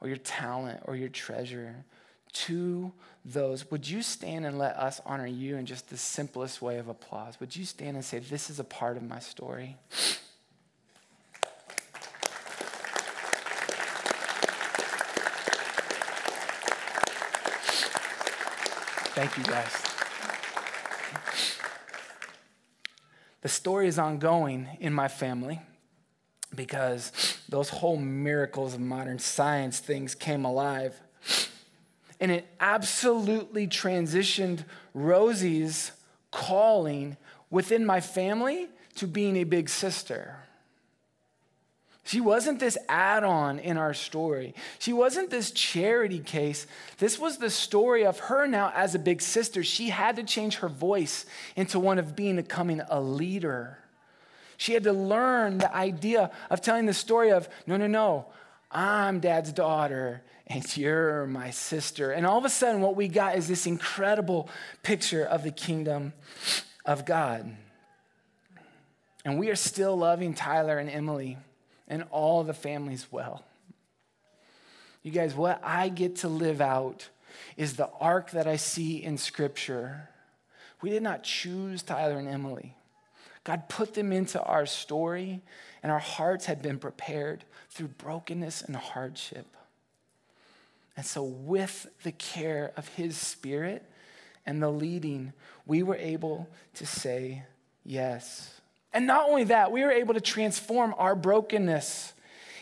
or 0.00 0.08
your 0.08 0.18
talent 0.18 0.82
or 0.84 0.94
your 0.94 1.08
treasure 1.08 1.84
to 2.32 2.92
those, 3.24 3.70
would 3.70 3.88
you 3.88 4.02
stand 4.02 4.44
and 4.46 4.58
let 4.58 4.76
us 4.76 5.00
honor 5.06 5.26
you 5.26 5.56
in 5.56 5.66
just 5.66 5.88
the 5.90 5.96
simplest 5.96 6.60
way 6.60 6.78
of 6.78 6.88
applause? 6.88 7.38
Would 7.40 7.54
you 7.54 7.64
stand 7.64 7.96
and 7.96 8.04
say, 8.04 8.18
This 8.18 8.50
is 8.50 8.58
a 8.58 8.64
part 8.64 8.96
of 8.96 9.02
my 9.02 9.20
story? 9.20 9.76
Thank 19.14 19.36
you, 19.36 19.44
guys. 19.44 19.70
The 23.42 23.48
story 23.48 23.86
is 23.86 23.98
ongoing 23.98 24.68
in 24.80 24.92
my 24.92 25.08
family 25.08 25.60
because 26.54 27.12
those 27.48 27.68
whole 27.68 27.96
miracles 27.96 28.74
of 28.74 28.80
modern 28.80 29.18
science 29.18 29.80
things 29.80 30.14
came 30.14 30.44
alive 30.44 30.98
and 32.22 32.30
it 32.30 32.46
absolutely 32.60 33.66
transitioned 33.66 34.64
Rosie's 34.94 35.90
calling 36.30 37.16
within 37.50 37.84
my 37.84 38.00
family 38.00 38.68
to 38.94 39.08
being 39.08 39.36
a 39.36 39.42
big 39.42 39.68
sister. 39.68 40.36
She 42.04 42.20
wasn't 42.20 42.60
this 42.60 42.78
add 42.88 43.24
on 43.24 43.58
in 43.58 43.76
our 43.76 43.92
story. 43.92 44.54
She 44.78 44.92
wasn't 44.92 45.30
this 45.30 45.50
charity 45.50 46.20
case. 46.20 46.68
This 46.98 47.18
was 47.18 47.38
the 47.38 47.50
story 47.50 48.06
of 48.06 48.20
her 48.20 48.46
now 48.46 48.72
as 48.72 48.94
a 48.94 49.00
big 49.00 49.20
sister. 49.20 49.64
She 49.64 49.88
had 49.88 50.14
to 50.14 50.22
change 50.22 50.56
her 50.58 50.68
voice 50.68 51.26
into 51.56 51.80
one 51.80 51.98
of 51.98 52.14
being 52.14 52.36
becoming 52.36 52.82
a 52.88 53.00
leader. 53.00 53.78
She 54.58 54.74
had 54.74 54.84
to 54.84 54.92
learn 54.92 55.58
the 55.58 55.74
idea 55.74 56.30
of 56.50 56.60
telling 56.60 56.86
the 56.86 56.94
story 56.94 57.32
of 57.32 57.48
no, 57.66 57.76
no, 57.76 57.88
no, 57.88 58.26
I'm 58.72 59.20
dad's 59.20 59.52
daughter 59.52 60.22
and 60.46 60.76
you're 60.76 61.26
my 61.26 61.50
sister. 61.50 62.10
And 62.10 62.26
all 62.26 62.38
of 62.38 62.44
a 62.44 62.50
sudden, 62.50 62.80
what 62.80 62.96
we 62.96 63.08
got 63.08 63.36
is 63.36 63.48
this 63.48 63.66
incredible 63.66 64.48
picture 64.82 65.24
of 65.24 65.42
the 65.44 65.50
kingdom 65.50 66.12
of 66.84 67.04
God. 67.04 67.56
And 69.24 69.38
we 69.38 69.50
are 69.50 69.56
still 69.56 69.96
loving 69.96 70.34
Tyler 70.34 70.78
and 70.78 70.90
Emily 70.90 71.38
and 71.86 72.04
all 72.10 72.42
the 72.42 72.54
families 72.54 73.06
well. 73.10 73.44
You 75.02 75.10
guys, 75.10 75.34
what 75.34 75.60
I 75.62 75.88
get 75.88 76.16
to 76.16 76.28
live 76.28 76.60
out 76.60 77.08
is 77.56 77.74
the 77.74 77.90
arc 78.00 78.30
that 78.32 78.46
I 78.46 78.56
see 78.56 79.02
in 79.02 79.18
Scripture. 79.18 80.08
We 80.80 80.90
did 80.90 81.02
not 81.02 81.22
choose 81.22 81.82
Tyler 81.82 82.18
and 82.18 82.28
Emily. 82.28 82.74
God 83.44 83.68
put 83.68 83.94
them 83.94 84.12
into 84.12 84.40
our 84.42 84.66
story, 84.66 85.40
and 85.82 85.90
our 85.90 85.98
hearts 85.98 86.46
had 86.46 86.62
been 86.62 86.78
prepared 86.78 87.44
through 87.70 87.88
brokenness 87.88 88.62
and 88.62 88.76
hardship. 88.76 89.46
And 90.96 91.04
so, 91.06 91.22
with 91.22 91.86
the 92.02 92.12
care 92.12 92.72
of 92.76 92.88
His 92.88 93.16
Spirit 93.16 93.82
and 94.44 94.62
the 94.62 94.70
leading, 94.70 95.32
we 95.66 95.82
were 95.82 95.96
able 95.96 96.48
to 96.74 96.86
say 96.86 97.44
yes. 97.84 98.60
And 98.92 99.06
not 99.06 99.28
only 99.28 99.44
that, 99.44 99.72
we 99.72 99.82
were 99.82 99.90
able 99.90 100.14
to 100.14 100.20
transform 100.20 100.94
our 100.98 101.14
brokenness 101.14 102.12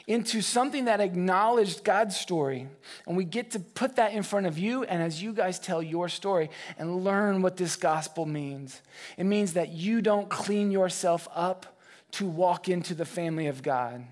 into 0.06 0.40
something 0.40 0.86
that 0.86 1.00
acknowledged 1.00 1.84
God's 1.84 2.16
story. 2.16 2.68
And 3.06 3.16
we 3.16 3.24
get 3.24 3.52
to 3.52 3.60
put 3.60 3.96
that 3.96 4.12
in 4.12 4.22
front 4.22 4.46
of 4.46 4.58
you, 4.58 4.84
and 4.84 5.02
as 5.02 5.22
you 5.22 5.32
guys 5.32 5.58
tell 5.58 5.82
your 5.82 6.08
story 6.08 6.50
and 6.78 7.04
learn 7.04 7.42
what 7.42 7.56
this 7.56 7.76
gospel 7.76 8.26
means, 8.26 8.80
it 9.16 9.24
means 9.24 9.52
that 9.54 9.70
you 9.70 10.00
don't 10.00 10.28
clean 10.28 10.70
yourself 10.70 11.28
up 11.34 11.79
to 12.12 12.26
walk 12.26 12.68
into 12.68 12.94
the 12.94 13.04
family 13.04 13.46
of 13.46 13.62
God. 13.62 14.04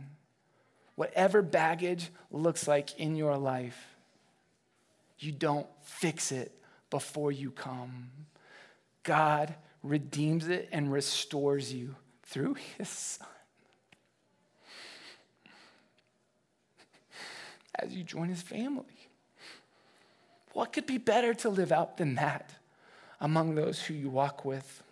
Whatever 0.95 1.43
baggage 1.43 2.11
looks 2.31 2.67
like 2.67 2.99
in 2.99 3.17
your 3.17 3.37
life, 3.37 3.97
you 5.19 5.33
don't 5.33 5.67
fix 5.83 6.33
it 6.33 6.53
before 6.91 7.33
you 7.33 7.51
come. 7.51 8.11
God 9.03 9.55
redeems 9.83 10.49
it 10.49 10.69
and 10.73 10.93
restores 10.93 11.73
you 11.73 11.95
through 12.25 12.57
his 12.77 12.89
son. 12.89 13.29
As 17.75 17.95
you 17.95 18.03
join 18.03 18.29
his 18.29 18.43
family. 18.43 18.85
What 20.53 20.73
could 20.73 20.87
be 20.87 20.99
better 20.99 21.35
to 21.35 21.49
live 21.49 21.71
out 21.71 21.97
than 21.97 22.17
that 22.17 22.51
among 23.21 23.55
those 23.55 23.81
who 23.81 23.95
you 23.95 24.11
walk 24.11 24.45
with? 24.45 24.83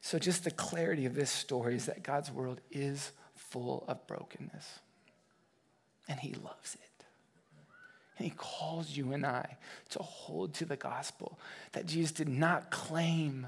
So, 0.00 0.18
just 0.18 0.44
the 0.44 0.50
clarity 0.50 1.06
of 1.06 1.14
this 1.14 1.30
story 1.30 1.74
is 1.74 1.86
that 1.86 2.02
God's 2.02 2.30
world 2.30 2.60
is 2.70 3.12
full 3.34 3.84
of 3.88 4.06
brokenness. 4.06 4.80
and 6.08 6.18
he 6.18 6.32
loves 6.34 6.74
it. 6.74 7.04
And 8.16 8.24
he 8.24 8.32
calls 8.36 8.96
you 8.96 9.12
and 9.12 9.24
I 9.26 9.58
to 9.90 9.98
hold 10.00 10.54
to 10.54 10.64
the 10.64 10.76
gospel 10.76 11.38
that 11.72 11.86
Jesus 11.86 12.12
did 12.12 12.28
not 12.28 12.70
claim 12.70 13.46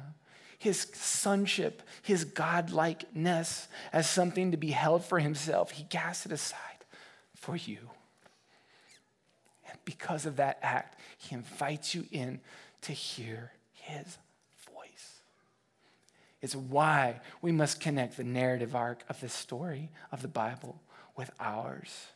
his 0.58 0.88
sonship, 0.92 1.82
his 2.02 2.24
godlikeness 2.26 3.66
as 3.94 4.08
something 4.08 4.50
to 4.50 4.58
be 4.58 4.70
held 4.70 5.04
for 5.04 5.18
himself. 5.18 5.70
He 5.70 5.84
cast 5.84 6.26
it 6.26 6.32
aside 6.32 6.84
for 7.34 7.56
you. 7.56 7.78
And 9.68 9.78
because 9.86 10.26
of 10.26 10.36
that 10.36 10.58
act, 10.62 11.00
he 11.16 11.34
invites 11.34 11.94
you 11.94 12.04
in 12.12 12.40
to 12.82 12.92
hear 12.92 13.52
his. 13.72 14.18
It's 16.42 16.56
why 16.56 17.20
we 17.42 17.52
must 17.52 17.80
connect 17.80 18.16
the 18.16 18.24
narrative 18.24 18.74
arc 18.74 19.04
of 19.08 19.20
the 19.20 19.28
story 19.28 19.90
of 20.10 20.22
the 20.22 20.28
Bible 20.28 20.80
with 21.16 21.30
ours. 21.38 22.06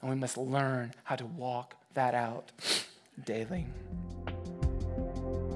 And 0.00 0.10
we 0.10 0.16
must 0.16 0.36
learn 0.36 0.94
how 1.04 1.14
to 1.16 1.24
walk 1.26 1.76
that 1.94 2.14
out 2.14 2.52
daily. 3.24 3.66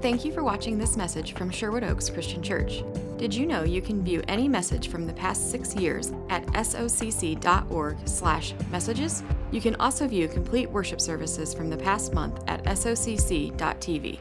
Thank 0.01 0.25
you 0.25 0.33
for 0.33 0.43
watching 0.43 0.79
this 0.79 0.97
message 0.97 1.35
from 1.35 1.51
Sherwood 1.51 1.85
Oaks 1.85 2.11
Christian 2.11 2.43
Church. 2.43 2.83
Did 3.19 3.33
you 3.33 3.47
know 3.47 3.63
you 3.63 3.81
can 3.81 4.03
view 4.03 4.21
any 4.27 4.49
message 4.49 4.89
from 4.89 5.07
the 5.07 5.13
past 5.13 5.53
six 5.53 5.77
years 5.77 6.13
at 6.29 6.45
socc.org/messages? 6.47 9.23
You 9.53 9.61
can 9.61 9.77
also 9.77 10.09
view 10.09 10.27
complete 10.27 10.69
worship 10.71 11.01
services 11.01 11.55
from 11.55 11.71
the 11.71 11.77
past 11.77 12.13
month 12.15 12.43
at 12.49 12.65
socc.tv. 12.65 14.19